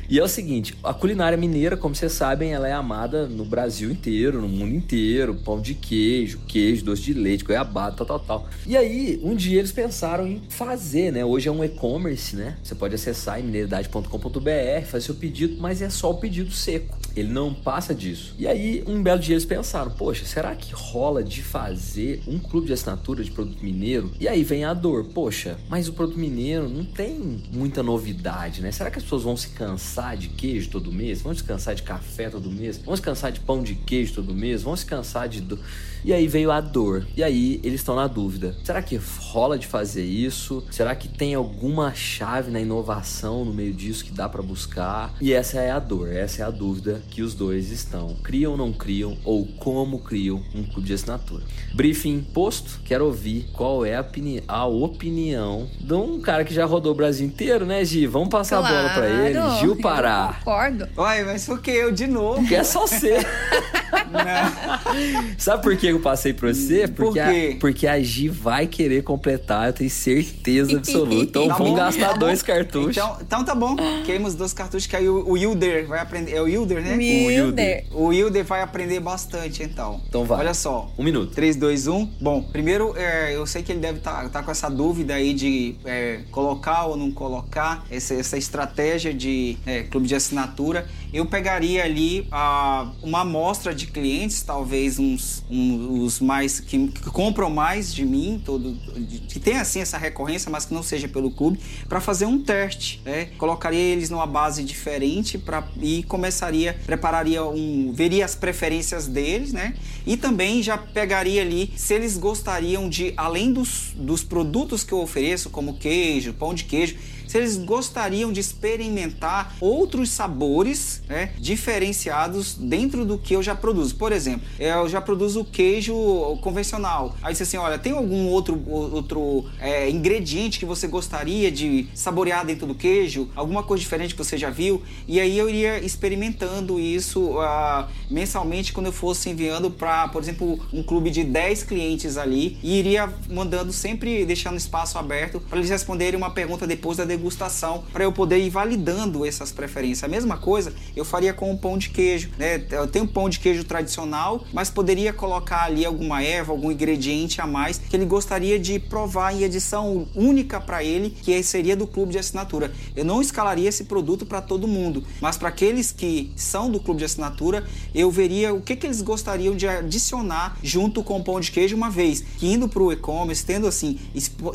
E 0.08 0.18
é 0.18 0.22
o 0.22 0.28
seguinte, 0.28 0.74
a 0.82 0.94
culinária 0.94 1.36
mineira, 1.36 1.76
como 1.76 1.94
vocês 1.94 2.12
sabem, 2.12 2.52
ela 2.52 2.68
é 2.68 2.72
amada 2.72 3.26
no 3.26 3.44
Brasil 3.44 3.90
inteiro, 3.90 4.40
no 4.40 4.48
mundo 4.48 4.74
inteiro, 4.74 5.34
pão 5.34 5.60
de 5.60 5.74
queijo, 5.74 6.40
queijo, 6.46 6.84
doce 6.84 7.02
de 7.02 7.14
leite, 7.14 7.44
goiabada, 7.44 7.96
tal, 7.96 8.06
tal, 8.06 8.20
tal. 8.20 8.48
E 8.66 8.76
aí, 8.76 9.20
um 9.22 9.34
dia 9.34 9.58
eles 9.58 9.72
pensaram 9.72 10.26
em 10.26 10.42
fazer, 10.48 11.12
né? 11.12 11.24
Hoje 11.24 11.48
é 11.48 11.52
um 11.52 11.64
e-commerce, 11.64 12.36
né? 12.36 12.56
Você 12.62 12.74
pode 12.74 12.94
acessar 12.94 13.40
em 13.40 13.44
mineiridade.com.br, 13.44 14.86
fazer 14.86 15.06
seu 15.06 15.14
pedido, 15.14 15.56
mas 15.60 15.82
é 15.82 15.90
só 15.90 16.10
o 16.10 16.14
pedido 16.14 16.50
seco. 16.50 16.96
Ele 17.16 17.32
não 17.32 17.54
passa 17.54 17.94
disso. 17.94 18.34
E 18.38 18.46
aí, 18.46 18.84
um 18.86 19.02
belo 19.02 19.18
dia 19.18 19.34
eles 19.34 19.46
pensaram, 19.46 19.90
poxa, 19.90 20.24
será 20.26 20.54
que 20.54 20.74
rola 20.74 21.24
de 21.24 21.42
fazer 21.42 22.22
um 22.26 22.38
clube 22.38 22.66
de 22.66 22.74
assinatura 22.74 23.24
de 23.24 23.30
produto 23.30 23.64
mineiro? 23.64 24.12
E 24.20 24.28
aí 24.28 24.44
vem 24.44 24.64
a 24.64 24.74
dor, 24.74 25.06
poxa, 25.06 25.56
mas 25.68 25.88
o 25.88 25.94
produto 25.94 26.18
mineiro 26.18 26.68
não 26.68 26.84
tem 26.84 27.42
muita 27.52 27.82
novidade, 27.82 28.60
né? 28.60 28.70
Será 28.70 28.90
que 28.90 28.98
as 28.98 29.02
pessoas 29.04 29.22
vão 29.22 29.36
se 29.36 29.48
cansar 29.48 30.16
de 30.16 30.28
queijo 30.28 30.68
todo 30.68 30.92
mês? 30.92 31.22
Vão 31.22 31.34
se 31.34 31.42
cansar 31.42 31.74
de 31.74 31.82
café 31.82 32.28
todo 32.28 32.50
mês? 32.50 32.76
Vão 32.78 32.94
se 32.94 33.00
cansar 33.02 33.32
de 33.32 33.40
pão 33.40 33.62
de 33.62 33.74
queijo 33.74 34.12
todo 34.14 34.34
mês? 34.34 34.62
Vão 34.62 34.76
se 34.76 34.84
cansar 34.84 35.28
de... 35.28 35.40
do- 35.40 35.58
E 36.04 36.12
aí 36.12 36.26
veio 36.28 36.50
a 36.50 36.60
dor. 36.60 37.06
E 37.16 37.22
aí 37.22 37.60
eles 37.64 37.80
estão 37.80 37.96
na 37.96 38.06
dúvida. 38.06 38.56
Será 38.64 38.80
que 38.82 38.98
rola 39.20 39.58
de 39.58 39.66
fazer 39.66 40.04
isso? 40.04 40.64
Será 40.70 40.94
que 40.94 41.08
tem 41.08 41.34
alguma 41.34 41.92
chave 41.94 42.50
na 42.50 42.60
inovação 42.60 43.44
no 43.44 43.52
meio 43.52 43.72
disso 43.72 44.04
que 44.04 44.12
dá 44.12 44.28
pra 44.28 44.42
buscar? 44.42 45.14
E 45.20 45.32
essa 45.32 45.58
é 45.60 45.70
a 45.70 45.78
dor, 45.78 46.12
essa 46.12 46.42
é 46.42 46.44
a 46.44 46.50
dúvida 46.50 47.02
que 47.10 47.22
os 47.22 47.34
dois 47.34 47.70
estão. 47.70 48.14
Criam 48.22 48.52
ou 48.52 48.58
não 48.58 48.72
criam? 48.72 49.16
Ou 49.24 49.46
como 49.58 49.98
criam 50.00 50.42
um 50.54 50.62
clube 50.64 50.86
de 50.86 50.94
assinatura? 50.94 51.42
Briefing 51.74 52.20
posto, 52.32 52.80
quero 52.84 53.04
ouvir 53.06 53.48
qual 53.52 53.84
é 53.84 53.96
a, 53.96 54.00
opini- 54.00 54.42
a 54.46 54.66
opinião 54.66 55.68
de 55.80 55.94
um 55.94 56.20
cara 56.20 56.44
que 56.44 56.54
já 56.54 56.64
rodou 56.64 56.92
o 56.92 56.94
Brasil 56.96 57.26
inteiro, 57.26 57.66
né, 57.66 57.84
Gi? 57.84 58.06
Vamos 58.06 58.28
passar 58.28 58.58
a 58.58 58.62
bola 58.62 58.88
pra 58.90 59.08
ele. 59.08 59.34
Claro, 59.34 59.60
Gil 59.60 59.70
eu 59.74 59.80
Pará. 59.80 60.36
Concordo. 60.44 60.88
Uai, 60.96 61.24
mas 61.24 61.44
por 61.46 61.60
que 61.60 61.70
eu 61.70 61.92
de 61.92 62.06
novo? 62.06 62.46
Que 62.46 62.54
é 62.54 62.64
só 62.64 62.86
ser. 62.86 63.26
Não. 64.10 65.34
Sabe 65.38 65.62
por 65.62 65.76
que 65.76 65.86
eu 65.86 66.00
passei 66.00 66.32
pra 66.32 66.52
você? 66.52 66.86
Por 66.88 67.06
Porque, 67.06 67.20
quê? 67.20 67.52
A, 67.56 67.60
porque 67.60 67.86
a 67.86 68.00
Gi 68.00 68.28
vai 68.28 68.66
querer 68.66 69.02
completar, 69.02 69.68
eu 69.68 69.72
tenho 69.72 69.90
certeza 69.90 70.76
absoluta. 70.76 71.14
Então 71.14 71.48
Tá 71.48 71.54
vamos 71.54 71.72
bom, 71.72 71.76
gastar 71.78 72.08
tá 72.10 72.14
dois 72.14 72.42
cartuchos. 72.42 72.96
Então, 72.96 73.18
então 73.20 73.44
tá 73.44 73.54
bom. 73.54 73.76
Queimos 74.04 74.34
dois 74.34 74.52
cartuchos 74.52 74.86
que 74.86 74.96
aí 74.96 75.08
o, 75.08 75.26
o 75.26 75.32
Wilder 75.32 75.86
vai 75.86 76.00
aprender. 76.00 76.32
É 76.32 76.40
o 76.40 76.44
Wilder, 76.44 76.82
né? 76.82 76.96
Wilder. 76.96 77.84
O 77.92 78.06
Wilder 78.06 78.44
vai 78.44 78.62
aprender 78.62 79.00
bastante, 79.00 79.62
então. 79.62 80.00
Então 80.08 80.24
vai. 80.24 80.40
Olha 80.40 80.54
só. 80.54 80.90
Um 80.98 81.04
minuto. 81.04 81.32
3, 81.34 81.56
2, 81.56 81.86
1. 81.86 82.06
Bom, 82.20 82.42
primeiro, 82.42 82.94
é, 82.96 83.34
eu 83.34 83.46
sei 83.46 83.62
que 83.62 83.72
ele 83.72 83.80
deve 83.80 83.98
estar 83.98 84.42
com 84.42 84.50
essa 84.50 84.68
dúvida 84.68 85.14
aí 85.14 85.34
de 85.34 85.76
é, 85.84 86.20
colocar 86.30 86.86
ou 86.86 86.96
não 86.96 87.10
colocar 87.10 87.84
essa, 87.90 88.14
essa 88.14 88.36
estratégia 88.36 89.12
de 89.12 89.56
é, 89.66 89.82
clube 89.82 90.06
de 90.06 90.14
assinatura. 90.14 90.86
Eu 91.12 91.24
pegaria 91.26 91.84
ali 91.84 92.26
ah, 92.30 92.90
uma 93.02 93.20
amostra 93.20 93.74
de 93.74 93.86
clientes, 93.86 94.42
talvez 94.42 94.98
uns, 94.98 95.44
um- 95.50 96.02
os 96.02 96.20
mais 96.20 96.60
que, 96.60 96.88
que 96.88 97.10
compram 97.10 97.48
mais 97.48 97.94
de 97.94 98.04
mim, 98.04 98.40
todo, 98.44 98.72
de- 98.74 99.20
que 99.20 99.38
tem 99.40 99.56
assim 99.56 99.80
essa 99.80 99.96
recorrência, 99.96 100.50
mas 100.50 100.64
que 100.66 100.74
não 100.74 100.82
seja 100.82 101.08
pelo 101.08 101.30
clube, 101.30 101.58
para 101.88 102.00
fazer 102.00 102.26
um 102.26 102.38
teste. 102.42 103.00
Né? 103.04 103.26
Colocaria 103.38 103.78
eles 103.78 104.10
numa 104.10 104.26
base 104.26 104.62
diferente 104.62 105.38
pra, 105.38 105.66
e 105.80 106.02
começaria, 106.02 106.78
prepararia 106.84 107.44
um, 107.44 107.92
veria 107.94 108.24
as 108.24 108.34
preferências 108.34 109.06
deles, 109.06 109.52
né? 109.52 109.74
E 110.06 110.16
também 110.16 110.62
já 110.62 110.76
pegaria 110.76 111.40
ali 111.42 111.72
se 111.76 111.94
eles 111.94 112.16
gostariam 112.16 112.88
de, 112.88 113.12
além 113.16 113.52
dos, 113.52 113.92
dos 113.96 114.22
produtos 114.22 114.84
que 114.84 114.92
eu 114.92 115.00
ofereço, 115.00 115.50
como 115.50 115.74
queijo, 115.74 116.32
pão 116.34 116.52
de 116.54 116.64
queijo, 116.64 116.96
se 117.26 117.38
eles 117.38 117.56
gostariam 117.56 118.32
de 118.32 118.40
experimentar 118.40 119.56
outros 119.60 120.10
sabores 120.10 121.02
né, 121.08 121.32
diferenciados 121.38 122.54
dentro 122.54 123.04
do 123.04 123.18
que 123.18 123.34
eu 123.34 123.42
já 123.42 123.54
produzo. 123.54 123.96
Por 123.96 124.12
exemplo, 124.12 124.46
eu 124.58 124.88
já 124.88 125.00
produzo 125.00 125.44
queijo 125.44 125.94
convencional. 126.42 127.16
Aí 127.22 127.34
você 127.34 127.42
assim, 127.42 127.56
olha, 127.56 127.78
tem 127.78 127.92
algum 127.92 128.28
outro, 128.28 128.62
outro 128.68 129.44
é, 129.58 129.88
ingrediente 129.90 130.58
que 130.58 130.64
você 130.64 130.86
gostaria 130.86 131.50
de 131.50 131.88
saborear 131.94 132.44
dentro 132.44 132.66
do 132.66 132.74
queijo? 132.74 133.28
Alguma 133.34 133.62
coisa 133.62 133.80
diferente 133.80 134.14
que 134.14 134.22
você 134.22 134.36
já 134.36 134.50
viu? 134.50 134.82
E 135.06 135.20
aí 135.20 135.36
eu 135.36 135.48
iria 135.48 135.78
experimentando 135.78 136.78
isso 136.78 137.38
uh, 137.38 137.86
mensalmente 138.10 138.72
quando 138.72 138.86
eu 138.86 138.92
fosse 138.92 139.30
enviando 139.30 139.70
para, 139.70 140.08
por 140.08 140.22
exemplo, 140.22 140.58
um 140.72 140.82
clube 140.82 141.10
de 141.10 141.24
10 141.24 141.64
clientes 141.64 142.16
ali 142.16 142.58
e 142.62 142.78
iria 142.78 143.12
mandando 143.28 143.72
sempre, 143.72 144.24
deixando 144.24 144.56
espaço 144.56 144.98
aberto 144.98 145.40
para 145.40 145.58
eles 145.58 145.70
responderem 145.70 146.16
uma 146.16 146.30
pergunta 146.30 146.66
depois 146.66 146.96
da 146.96 147.04
degustação, 147.16 147.84
para 147.92 148.04
eu 148.04 148.12
poder 148.12 148.38
ir 148.38 148.50
validando 148.50 149.24
essas 149.24 149.50
preferências. 149.50 150.04
A 150.04 150.08
mesma 150.08 150.36
coisa 150.36 150.72
eu 150.94 151.04
faria 151.04 151.32
com 151.32 151.52
o 151.52 151.58
pão 151.58 151.78
de 151.78 151.90
queijo, 151.90 152.30
né? 152.38 152.64
Eu 152.70 152.86
tenho 152.86 153.06
pão 153.06 153.28
de 153.28 153.40
queijo 153.40 153.64
tradicional, 153.64 154.44
mas 154.52 154.70
poderia 154.70 155.12
colocar 155.12 155.64
ali 155.64 155.84
alguma 155.84 156.22
erva, 156.22 156.52
algum 156.52 156.70
ingrediente 156.70 157.40
a 157.40 157.46
mais 157.46 157.78
que 157.78 157.96
ele 157.96 158.04
gostaria 158.04 158.58
de 158.58 158.78
provar 158.78 159.34
em 159.34 159.42
edição 159.42 160.06
única 160.14 160.60
para 160.60 160.84
ele, 160.84 161.10
que 161.10 161.42
seria 161.42 161.76
do 161.76 161.86
clube 161.86 162.12
de 162.12 162.18
assinatura. 162.18 162.72
Eu 162.94 163.04
não 163.04 163.20
escalaria 163.20 163.68
esse 163.68 163.84
produto 163.84 164.26
para 164.26 164.40
todo 164.40 164.68
mundo, 164.68 165.04
mas 165.20 165.36
para 165.36 165.48
aqueles 165.48 165.92
que 165.92 166.32
são 166.36 166.70
do 166.70 166.80
clube 166.80 166.98
de 166.98 167.04
assinatura, 167.04 167.64
eu 167.94 168.10
veria 168.10 168.52
o 168.52 168.60
que, 168.60 168.76
que 168.76 168.86
eles 168.86 169.00
gostariam 169.00 169.56
de 169.56 169.66
adicionar 169.66 170.56
junto 170.62 171.02
com 171.02 171.18
o 171.18 171.24
pão 171.24 171.40
de 171.40 171.50
queijo, 171.50 171.76
uma 171.76 171.90
vez 171.90 172.24
que 172.38 172.46
indo 172.46 172.68
para 172.68 172.82
o 172.82 172.92
e-commerce, 172.92 173.44
tendo 173.44 173.66
assim, 173.66 173.98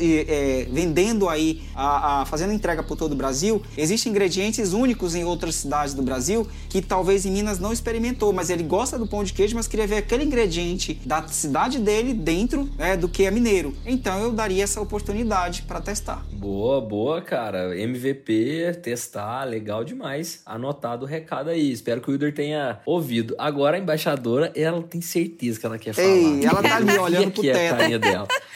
é, 0.00 0.68
vendendo 0.70 1.28
aí, 1.28 1.62
a, 1.74 2.22
a 2.22 2.26
fazendo 2.26 2.51
entrega 2.52 2.82
por 2.82 2.96
todo 2.96 3.12
o 3.12 3.16
Brasil, 3.16 3.62
existem 3.76 4.10
ingredientes 4.10 4.72
únicos 4.72 5.14
em 5.14 5.24
outras 5.24 5.56
cidades 5.56 5.94
do 5.94 6.02
Brasil 6.02 6.46
que 6.68 6.80
talvez 6.80 7.26
em 7.26 7.30
Minas 7.30 7.58
não 7.58 7.72
experimentou, 7.72 8.32
mas 8.32 8.50
ele 8.50 8.62
gosta 8.62 8.98
do 8.98 9.06
pão 9.06 9.24
de 9.24 9.32
queijo, 9.32 9.54
mas 9.54 9.66
queria 9.66 9.86
ver 9.86 9.96
aquele 9.96 10.24
ingrediente 10.24 11.00
da 11.04 11.26
cidade 11.28 11.78
dele 11.78 12.14
dentro 12.14 12.68
né, 12.76 12.96
do 12.96 13.08
que 13.08 13.24
é 13.24 13.30
mineiro. 13.30 13.74
Então 13.86 14.20
eu 14.20 14.32
daria 14.32 14.64
essa 14.64 14.80
oportunidade 14.80 15.62
para 15.62 15.80
testar. 15.80 16.24
Boa, 16.32 16.80
boa, 16.80 17.20
cara. 17.22 17.78
MVP, 17.78 18.80
testar, 18.82 19.44
legal 19.44 19.84
demais. 19.84 20.42
Anotado 20.44 21.04
o 21.04 21.08
recado 21.08 21.50
aí. 21.50 21.70
Espero 21.72 22.00
que 22.00 22.08
o 22.08 22.12
Wilder 22.12 22.34
tenha 22.34 22.80
ouvido. 22.84 23.34
Agora 23.38 23.76
a 23.76 23.80
embaixadora, 23.80 24.52
ela 24.54 24.82
tem 24.82 25.00
certeza 25.00 25.58
que 25.58 25.66
ela 25.66 25.78
quer 25.78 25.92
falar. 25.92 26.08
Ei, 26.08 26.44
ela 26.44 26.62
tá 26.62 26.76
ali 26.76 26.98
olhando 26.98 27.30
pro 27.30 27.42
teto. 27.42 27.56
É 27.56 27.94
a 27.94 27.98
dela. 27.98 28.28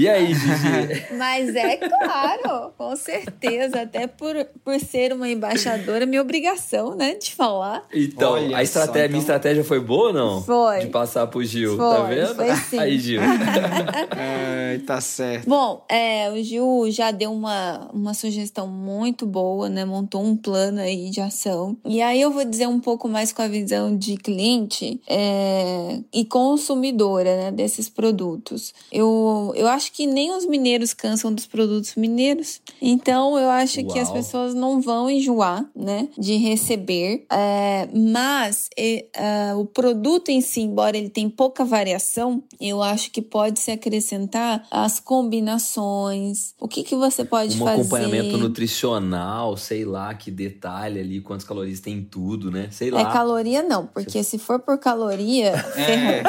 E 0.00 0.08
aí, 0.08 0.32
Gigi? 0.32 1.12
Mas 1.14 1.54
é 1.54 1.76
claro, 1.76 2.72
com 2.78 2.96
certeza. 2.96 3.82
Até 3.82 4.06
por, 4.06 4.34
por 4.64 4.80
ser 4.80 5.12
uma 5.12 5.28
embaixadora, 5.28 6.06
minha 6.06 6.22
obrigação, 6.22 6.94
né, 6.96 7.16
de 7.16 7.34
falar. 7.34 7.84
Então, 7.92 8.32
Olha 8.32 8.56
a 8.56 8.62
estratégia, 8.62 8.92
só, 8.92 8.98
então... 8.98 9.08
minha 9.10 9.20
estratégia 9.20 9.62
foi 9.62 9.78
boa 9.78 10.06
ou 10.06 10.12
não? 10.14 10.42
Foi. 10.42 10.78
De 10.78 10.86
passar 10.86 11.26
pro 11.26 11.44
Gil, 11.44 11.76
tá 11.76 11.84
foi, 11.84 11.96
tá 11.96 12.02
vendo? 12.04 12.34
Foi 12.34 12.56
sim. 12.56 12.78
Aí, 12.78 12.98
Gil. 12.98 13.20
é, 14.16 14.80
tá 14.86 15.02
certo. 15.02 15.46
Bom, 15.46 15.84
é, 15.86 16.30
o 16.30 16.42
Gil 16.42 16.86
já 16.90 17.10
deu 17.10 17.30
uma, 17.30 17.90
uma 17.92 18.14
sugestão 18.14 18.66
muito 18.66 19.26
boa, 19.26 19.68
né? 19.68 19.84
Montou 19.84 20.24
um 20.24 20.34
plano 20.34 20.80
aí 20.80 21.10
de 21.10 21.20
ação. 21.20 21.76
E 21.84 22.00
aí 22.00 22.22
eu 22.22 22.30
vou 22.30 22.46
dizer 22.46 22.66
um 22.66 22.80
pouco 22.80 23.06
mais 23.06 23.34
com 23.34 23.42
a 23.42 23.48
visão 23.48 23.94
de 23.94 24.16
cliente 24.16 24.98
é, 25.06 25.98
e 26.10 26.24
consumidora, 26.24 27.36
né, 27.36 27.52
desses 27.52 27.90
produtos. 27.90 28.72
Eu, 28.90 29.52
eu 29.54 29.68
acho 29.68 29.89
acho 29.90 29.92
que 29.92 30.06
nem 30.06 30.32
os 30.32 30.46
mineiros 30.46 30.94
cansam 30.94 31.34
dos 31.34 31.46
produtos 31.46 31.96
mineiros. 31.96 32.60
Então, 32.80 33.36
eu 33.36 33.50
acho 33.50 33.80
Uau. 33.80 33.92
que 33.92 33.98
as 33.98 34.10
pessoas 34.10 34.54
não 34.54 34.80
vão 34.80 35.10
enjoar, 35.10 35.66
né, 35.74 36.08
de 36.16 36.36
receber. 36.36 37.26
É, 37.30 37.88
mas 37.92 38.68
é, 38.76 39.06
é, 39.12 39.54
o 39.54 39.66
produto 39.66 40.28
em 40.28 40.40
si, 40.40 40.60
embora 40.60 40.96
ele 40.96 41.08
tenha 41.08 41.28
pouca 41.28 41.64
variação, 41.64 42.42
eu 42.60 42.80
acho 42.82 43.10
que 43.10 43.20
pode 43.20 43.58
se 43.58 43.70
acrescentar 43.70 44.66
as 44.70 45.00
combinações. 45.00 46.54
O 46.60 46.68
que, 46.68 46.84
que 46.84 46.94
você 46.94 47.24
pode 47.24 47.56
um 47.56 47.64
fazer? 47.64 47.78
Um 47.78 47.80
acompanhamento 47.80 48.38
nutricional, 48.38 49.56
sei 49.56 49.84
lá, 49.84 50.14
que 50.14 50.30
detalhe 50.30 51.00
ali, 51.00 51.20
quantas 51.20 51.46
calorias 51.46 51.80
tem 51.80 52.02
tudo, 52.02 52.50
né? 52.50 52.68
Sei 52.70 52.90
lá. 52.90 53.00
É 53.00 53.04
caloria 53.12 53.62
não, 53.62 53.86
porque 53.86 54.22
se 54.22 54.38
for 54.38 54.60
por 54.60 54.78
caloria, 54.78 55.52
é. 55.76 56.22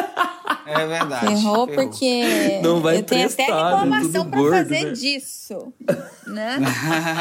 É 0.66 0.88
verdade. 0.88 1.28
Ferrou, 1.28 1.68
porque 1.68 2.60
não 2.64 2.82
vai 2.82 2.98
eu 2.98 3.04
tenho 3.04 3.28
até 3.28 3.48
reclamação 3.54 4.30
pra 4.30 4.40
gordo, 4.40 4.58
fazer 4.58 4.86
né? 4.86 4.92
disso. 4.92 5.74
Né? 6.28 6.60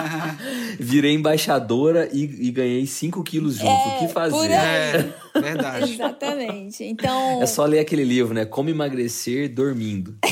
Virei 0.78 1.14
embaixadora 1.14 2.08
e, 2.12 2.46
e 2.46 2.50
ganhei 2.52 2.86
5 2.86 3.24
quilos 3.24 3.56
junto. 3.56 3.66
É, 3.66 3.96
o 3.96 3.98
que 3.98 4.08
fazer? 4.12 4.52
É, 4.52 5.12
verdade. 5.34 5.94
Exatamente. 5.94 6.84
Então. 6.84 7.42
É 7.42 7.46
só 7.46 7.64
ler 7.64 7.80
aquele 7.80 8.04
livro, 8.04 8.34
né? 8.34 8.44
Como 8.44 8.70
emagrecer 8.70 9.52
dormindo. 9.52 10.16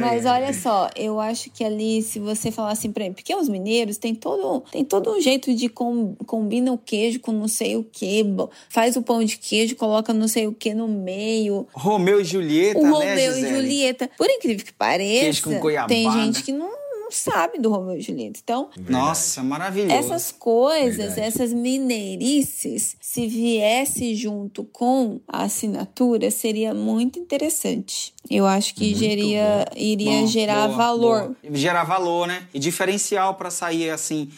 Mas 0.00 0.26
olha 0.26 0.52
só, 0.52 0.90
eu 0.96 1.18
acho 1.18 1.50
que 1.50 1.64
ali, 1.64 2.02
se 2.02 2.18
você 2.18 2.50
falar 2.50 2.72
assim 2.72 2.92
pra 2.92 3.04
mim, 3.04 3.12
porque 3.12 3.34
os 3.34 3.48
mineiros 3.48 3.96
tem 3.96 4.14
todo, 4.14 4.62
tem 4.70 4.84
todo 4.84 5.10
um 5.10 5.20
jeito 5.20 5.54
de 5.54 5.68
com, 5.68 6.14
combina 6.26 6.72
o 6.72 6.78
queijo 6.78 7.20
com 7.20 7.32
não 7.32 7.48
sei 7.48 7.76
o 7.76 7.84
que, 7.84 8.24
faz 8.68 8.96
o 8.96 9.02
pão 9.02 9.24
de 9.24 9.38
queijo, 9.38 9.76
coloca 9.76 10.12
não 10.12 10.28
sei 10.28 10.46
o 10.46 10.52
que 10.52 10.74
no 10.74 10.88
meio. 10.88 11.66
Romeu 11.72 12.20
e 12.20 12.24
Julieta, 12.24 12.80
o 12.80 12.82
né, 12.82 12.90
Romeu 12.90 13.34
Gisele? 13.34 13.46
e 13.46 13.50
Julieta. 13.50 14.10
Por 14.16 14.28
incrível 14.28 14.64
que 14.64 14.72
pareça, 14.72 15.48
tem 15.88 16.10
gente 16.10 16.42
que 16.42 16.52
não 16.52 16.81
sabe 17.14 17.58
do 17.58 17.70
Romeu 17.70 17.96
e 17.96 18.00
Julieta. 18.00 18.40
Então, 18.42 18.70
nossa, 18.88 19.42
maravilhoso. 19.42 19.92
Essas 19.92 20.32
coisas, 20.32 21.14
Verdade. 21.14 21.20
essas 21.20 21.52
mineirices, 21.52 22.96
se 23.00 23.26
viesse 23.26 24.14
junto 24.14 24.64
com 24.64 25.20
a 25.26 25.44
assinatura, 25.44 26.30
seria 26.30 26.74
muito 26.74 27.18
interessante. 27.18 28.12
Eu 28.30 28.46
acho 28.46 28.74
que 28.74 28.94
geria, 28.94 29.66
iria 29.76 30.20
bom, 30.20 30.26
gerar 30.26 30.66
boa, 30.68 30.76
valor. 30.76 31.20
Boa. 31.42 31.56
Gerar 31.56 31.84
valor, 31.84 32.26
né? 32.26 32.46
E 32.54 32.58
diferencial 32.58 33.34
para 33.34 33.50
sair 33.50 33.90
assim, 33.90 34.30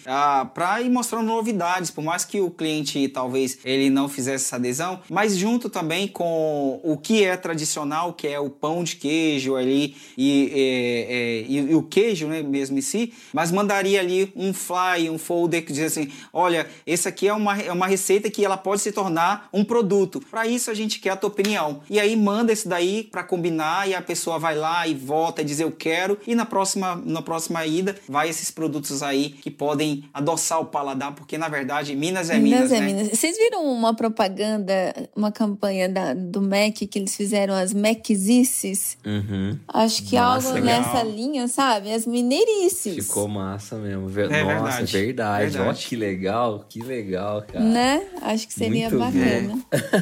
para 0.54 0.80
ir 0.80 0.90
mostrando 0.90 1.26
novidades, 1.26 1.90
por 1.90 2.02
mais 2.02 2.24
que 2.24 2.40
o 2.40 2.50
cliente 2.50 3.08
talvez 3.08 3.58
ele 3.64 3.90
não 3.90 4.08
fizesse 4.08 4.46
essa 4.46 4.56
adesão, 4.56 5.00
mas 5.08 5.36
junto 5.36 5.68
também 5.68 6.08
com 6.08 6.80
o 6.82 6.96
que 6.96 7.24
é 7.24 7.36
tradicional, 7.36 8.12
que 8.14 8.26
é 8.26 8.40
o 8.40 8.50
pão 8.50 8.82
de 8.82 8.96
queijo 8.96 9.54
ali 9.54 9.96
e, 10.16 10.50
é, 10.52 11.14
é, 11.14 11.44
e, 11.48 11.56
e 11.70 11.74
o 11.74 11.82
queijo, 11.82 12.26
né, 12.26 12.42
mesmo 12.64 12.78
em 12.78 12.82
si, 12.82 13.12
mas 13.32 13.50
mandaria 13.50 14.00
ali 14.00 14.32
um 14.34 14.52
fly, 14.52 15.10
um 15.10 15.18
folder 15.18 15.64
que 15.64 15.72
diz 15.72 15.84
assim, 15.84 16.10
olha, 16.32 16.66
esse 16.86 17.08
aqui 17.08 17.28
é 17.28 17.32
uma, 17.32 17.58
é 17.58 17.72
uma 17.72 17.86
receita 17.86 18.30
que 18.30 18.44
ela 18.44 18.56
pode 18.56 18.80
se 18.80 18.92
tornar 18.92 19.48
um 19.52 19.64
produto. 19.64 20.20
Para 20.30 20.46
isso 20.46 20.70
a 20.70 20.74
gente 20.74 20.98
quer 20.98 21.10
a 21.10 21.16
tua 21.16 21.28
opinião. 21.28 21.80
E 21.88 22.00
aí 22.00 22.16
manda 22.16 22.52
esse 22.52 22.68
daí 22.68 23.04
para 23.04 23.22
combinar 23.22 23.88
e 23.88 23.94
a 23.94 24.02
pessoa 24.02 24.38
vai 24.38 24.56
lá 24.56 24.86
e 24.86 24.94
volta 24.94 25.42
e 25.42 25.44
diz 25.44 25.60
eu 25.60 25.70
quero 25.70 26.18
e 26.26 26.34
na 26.34 26.46
próxima, 26.46 27.00
na 27.04 27.22
próxima 27.22 27.64
ida 27.66 27.96
vai 28.08 28.28
esses 28.28 28.50
produtos 28.50 29.02
aí 29.02 29.30
que 29.30 29.50
podem 29.50 30.04
adoçar 30.12 30.60
o 30.60 30.66
paladar, 30.66 31.14
porque 31.14 31.36
na 31.36 31.48
verdade 31.48 31.94
Minas 31.94 32.30
é 32.30 32.38
Minas, 32.38 32.70
Minas 32.70 32.72
é 32.72 32.80
né? 32.80 32.86
Minas. 32.86 33.18
Vocês 33.18 33.36
viram 33.36 33.64
uma 33.64 33.94
propaganda, 33.94 34.72
uma 35.14 35.30
campanha 35.30 35.88
da, 35.88 36.14
do 36.14 36.40
Mac 36.40 36.74
que 36.74 36.98
eles 36.98 37.16
fizeram 37.16 37.54
as 37.54 37.72
Maczices? 37.72 38.96
Uhum. 39.04 39.58
Acho 39.68 40.02
que 40.04 40.16
Nossa, 40.16 40.48
algo 40.48 40.60
legal. 40.60 40.80
nessa 40.80 41.02
linha, 41.02 41.48
sabe? 41.48 41.92
As 41.92 42.06
Ficou 42.70 43.28
massa 43.28 43.76
mesmo. 43.76 44.08
Ver... 44.08 44.30
É 44.30 44.42
Nossa, 44.42 44.54
verdade. 44.54 44.92
verdade. 44.92 45.50
Verdade. 45.50 45.68
Ó, 45.68 45.72
que 45.74 45.96
legal, 45.96 46.64
que 46.68 46.82
legal, 46.82 47.42
cara. 47.42 47.64
Né? 47.64 48.02
Acho 48.22 48.46
que 48.46 48.54
seria 48.54 48.90
Muito 48.90 48.98
bacana. 49.04 49.58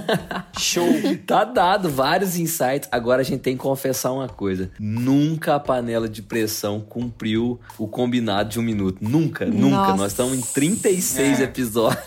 Show. 0.59 0.87
Tá 1.27 1.45
dado 1.45 1.91
vários 1.91 2.37
insights. 2.37 2.89
Agora 2.91 3.21
a 3.23 3.25
gente 3.25 3.41
tem 3.41 3.57
que 3.57 3.63
confessar 3.63 4.13
uma 4.13 4.29
coisa. 4.29 4.71
Nunca 4.79 5.55
a 5.55 5.61
panela 5.61 6.09
de 6.09 6.23
pressão 6.23 6.81
cumpriu 6.81 7.61
o 7.79 7.87
combinado 7.89 8.51
de 8.51 8.59
um 8.59 8.63
minuto. 8.63 8.99
Nunca, 9.01 9.45
nunca. 9.47 9.77
Nossa. 9.77 9.97
Nós 9.97 10.13
estamos 10.13 10.39
em 10.39 10.41
36 10.41 11.41
É. 11.41 11.45
episódios. 11.45 12.03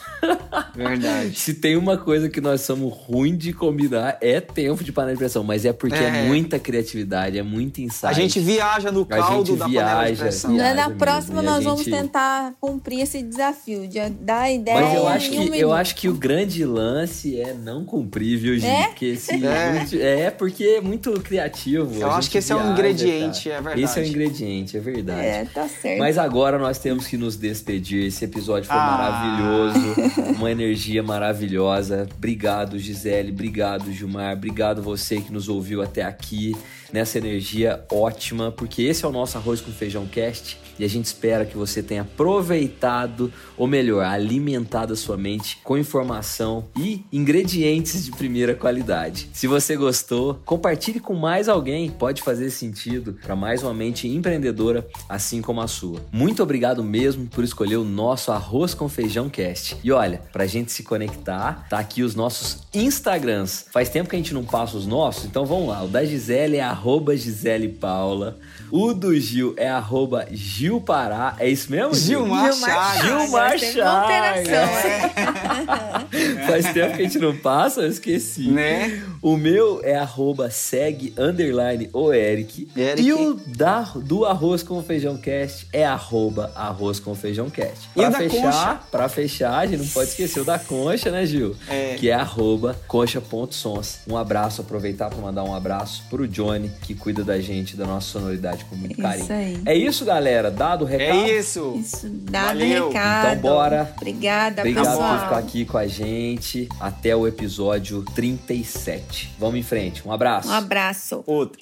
Verdade. 0.75 1.37
Se 1.39 1.53
tem 1.53 1.75
uma 1.77 1.97
coisa 1.97 2.29
que 2.29 2.41
nós 2.41 2.61
somos 2.61 2.93
ruim 2.93 3.35
de 3.35 3.53
combinar, 3.53 4.17
é 4.21 4.39
tempo 4.41 4.83
de 4.83 4.91
panela 4.91 5.13
de 5.13 5.19
pressão. 5.19 5.43
Mas 5.43 5.65
é 5.65 5.71
porque 5.73 5.95
é, 5.97 6.07
É. 6.25 6.27
muita 6.27 6.59
criatividade, 6.59 7.37
é 7.37 7.43
muito 7.43 7.79
insight. 7.81 8.07
A 8.07 8.13
gente 8.13 8.39
viaja 8.39 8.91
no 8.91 9.01
A 9.01 9.05
caldo 9.05 9.45
gente 9.47 9.57
da 9.59 9.65
panela 9.65 9.99
de 10.01 10.05
viaja, 10.07 10.21
pressão. 10.23 10.53
Viaja 10.53 10.73
Na 10.75 10.89
próxima 10.89 11.41
nós 11.41 11.63
vamos 11.63 11.83
gente- 11.83 11.91
tentar 11.95 12.53
cumprir 12.59 13.01
esse 13.01 13.21
desafio 13.21 13.87
de 13.87 13.99
dar 14.21 14.41
a 14.41 14.51
ideia 14.51 14.81
Mas 14.81 14.95
eu 14.95 15.07
acho, 15.07 15.27
um 15.27 15.31
que, 15.31 15.37
eu 15.37 15.51
minuto. 15.51 15.73
acho 15.73 15.95
que 15.95 16.09
o 16.09 16.13
grande 16.13 16.65
lance 16.65 17.39
é 17.39 17.53
não 17.53 17.85
cumprir, 17.85 18.37
viu, 18.37 18.57
Gi? 18.57 18.65
É? 18.65 18.87
Porque 18.87 19.05
esse 19.05 19.45
É. 19.45 19.71
muito- 19.73 19.95
é 19.95 20.31
porque 20.31 20.63
é 20.63 20.81
muito 20.81 21.11
criativo. 21.21 21.93
Eu 22.01 22.07
acho 22.07 22.21
gente 22.23 22.31
que 22.31 22.37
esse 22.39 22.51
é 22.51 22.55
um 22.55 22.59
viaja, 22.59 22.73
ingrediente, 22.73 23.43
cara. 23.49 23.55
é 23.55 23.61
verdade. 23.61 23.81
Esse 23.83 23.99
é 23.99 24.03
um 24.03 24.05
ingrediente, 24.05 24.77
é 24.77 24.79
verdade. 24.79 25.25
É, 25.25 25.45
tá 25.45 25.67
certo. 25.67 25.99
Mas 25.99 26.17
agora 26.17 26.57
nós 26.59 26.79
temos 26.79 27.07
que 27.07 27.17
nos 27.17 27.35
despedir. 27.37 28.05
Esse 28.05 28.25
episódio 28.25 28.67
foi 28.67 28.75
Ah. 28.77 28.85
maravilhoso, 28.97 30.14
uma 30.17 30.51
energia 30.51 31.03
maravilhosa. 31.03 32.07
Obrigado, 32.15 32.77
Gisele. 32.79 33.31
Obrigado, 33.31 33.91
Gilmar. 33.91 34.33
Obrigado 34.33 34.81
você 34.81 35.21
que 35.21 35.31
nos 35.31 35.49
ouviu 35.49 35.81
até 35.81 36.03
aqui. 36.03 36.55
nessa 36.93 37.17
energia 37.17 37.83
ótima, 37.91 38.51
porque 38.51 38.83
esse 38.83 39.03
é 39.03 39.07
o 39.07 39.11
nosso 39.11 39.37
Arroz 39.37 39.59
com 39.59 39.71
Feijão 39.71 40.05
Cast 40.05 40.57
e 40.77 40.83
a 40.83 40.87
gente 40.87 41.05
espera 41.05 41.45
que 41.45 41.57
você 41.57 41.81
tenha 41.81 42.01
aproveitado, 42.01 43.31
ou 43.57 43.67
melhor, 43.67 44.05
alimentado 44.05 44.93
a 44.93 44.95
sua 44.95 45.17
mente 45.17 45.59
com 45.63 45.77
informação 45.77 46.65
e 46.77 47.03
ingredientes 47.11 48.05
de 48.05 48.11
primeira 48.11 48.55
qualidade. 48.55 49.29
Se 49.33 49.47
você 49.47 49.75
gostou, 49.75 50.39
compartilhe 50.45 50.99
com 50.99 51.13
mais 51.13 51.47
alguém, 51.47 51.89
pode 51.89 52.21
fazer 52.21 52.49
sentido 52.49 53.17
para 53.21 53.35
mais 53.35 53.63
uma 53.63 53.73
mente 53.73 54.07
empreendedora 54.07 54.87
assim 55.07 55.41
como 55.41 55.61
a 55.61 55.67
sua. 55.67 56.01
Muito 56.11 56.43
obrigado 56.43 56.83
mesmo 56.83 57.27
por 57.27 57.43
escolher 57.43 57.77
o 57.77 57.83
nosso 57.83 58.31
Arroz 58.31 58.73
com 58.73 58.89
Feijão 58.89 59.29
Cast. 59.29 59.77
E 59.83 59.91
olha, 59.91 60.21
pra 60.31 60.45
gente 60.45 60.71
se 60.71 60.83
conectar, 60.83 61.67
tá 61.69 61.79
aqui 61.79 62.03
os 62.03 62.15
nossos 62.15 62.59
Instagrams. 62.73 63.65
Faz 63.71 63.89
tempo 63.89 64.09
que 64.09 64.15
a 64.15 64.19
gente 64.19 64.33
não 64.33 64.43
passa 64.43 64.77
os 64.77 64.85
nossos, 64.85 65.25
então 65.25 65.45
vamos 65.45 65.69
lá. 65.69 65.83
O 65.83 65.87
da 65.87 66.03
Gisele 66.03 66.57
é 66.57 66.63
arroba 66.63 67.15
Gisele 67.15 67.69
Paula. 67.69 68.37
O 68.71 68.93
do 68.93 69.17
Gil 69.19 69.53
é 69.57 69.69
arroba 69.69 70.27
Gil 70.31 70.64
Pará. 70.81 71.35
É 71.39 71.47
isso 71.49 71.71
mesmo? 71.71 71.93
Gil? 71.93 72.19
Gilmar 72.25 72.53
Chagas. 72.53 73.01
Gilmar 73.05 73.59
Teve 73.59 73.81
uma 73.81 74.01
alteração, 74.01 74.45
Chagas. 74.45 76.45
Faz 76.47 76.73
tempo 76.73 76.95
que 76.95 77.01
a 77.01 77.05
gente 77.05 77.19
não 77.19 77.35
passa, 77.37 77.81
eu 77.81 77.89
esqueci. 77.89 78.49
Né? 78.49 79.03
O 79.21 79.37
meu 79.37 79.81
é 79.83 79.95
arroba 79.95 80.49
segue 80.49 81.13
underline 81.17 81.89
o 81.93 82.13
Eric. 82.13 82.67
Eric. 82.75 83.01
E 83.01 83.13
o 83.13 83.33
da, 83.47 83.81
do 83.95 84.25
Arroz 84.25 84.63
com 84.63 84.81
Feijão 84.83 85.17
Cast 85.17 85.67
é 85.71 85.85
arroba 85.85 86.51
arroz 86.55 86.99
com 86.99 87.15
feijão 87.15 87.49
cast. 87.49 87.89
E 87.95 87.99
Pra 87.99 88.09
da 88.09 88.17
fechar, 88.17 88.87
pra 88.91 89.09
fechar, 89.09 89.59
a 89.59 89.65
gente 89.65 89.79
não 89.79 89.87
pode 89.87 90.09
esquecer 90.09 90.39
o 90.39 90.43
da 90.45 90.59
concha, 90.59 91.11
né, 91.11 91.25
Gil? 91.25 91.55
É. 91.67 91.95
Que 91.95 92.09
é 92.09 92.13
arroba 92.13 92.75
concha.sons. 92.87 93.99
Um 94.07 94.17
abraço, 94.17 94.61
aproveitar 94.61 95.09
para 95.09 95.19
mandar 95.19 95.43
um 95.43 95.55
abraço 95.55 96.03
pro 96.09 96.27
Johnny, 96.27 96.71
que 96.81 96.93
cuida 96.93 97.23
da 97.23 97.39
gente, 97.39 97.75
da 97.75 97.85
nossa 97.85 98.07
sonoridade 98.07 98.65
com 98.65 98.75
muito 98.75 98.93
Isso 98.93 99.01
carinho. 99.01 99.31
aí. 99.31 99.61
É 99.65 99.75
isso, 99.75 100.05
galera. 100.05 100.51
Dado 100.55 100.83
o 100.83 100.87
recado. 100.87 101.19
É 101.19 101.37
isso. 101.39 101.73
Isso, 101.77 102.07
dado 102.09 102.47
Valeu. 102.47 102.87
recado. 102.87 103.27
Então, 103.37 103.41
bora. 103.41 103.93
Obrigada, 103.97 104.61
Obrigado 104.61 104.85
pessoal. 104.85 105.17
por 105.17 105.23
ficar 105.23 105.37
aqui 105.37 105.65
com 105.65 105.77
a 105.77 105.87
gente. 105.87 106.69
Até 106.79 107.15
o 107.15 107.27
episódio 107.27 108.03
37. 108.15 109.33
Vamos 109.37 109.55
em 109.59 109.63
frente. 109.63 110.07
Um 110.07 110.11
abraço. 110.11 110.47
Um 110.49 110.53
abraço. 110.53 111.23
Outro. 111.27 111.59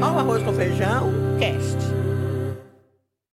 Ó 0.00 0.12
o 0.12 0.18
arroz 0.18 0.42
com 0.42 0.52
feijão, 0.52 1.12
cast. 1.38 1.73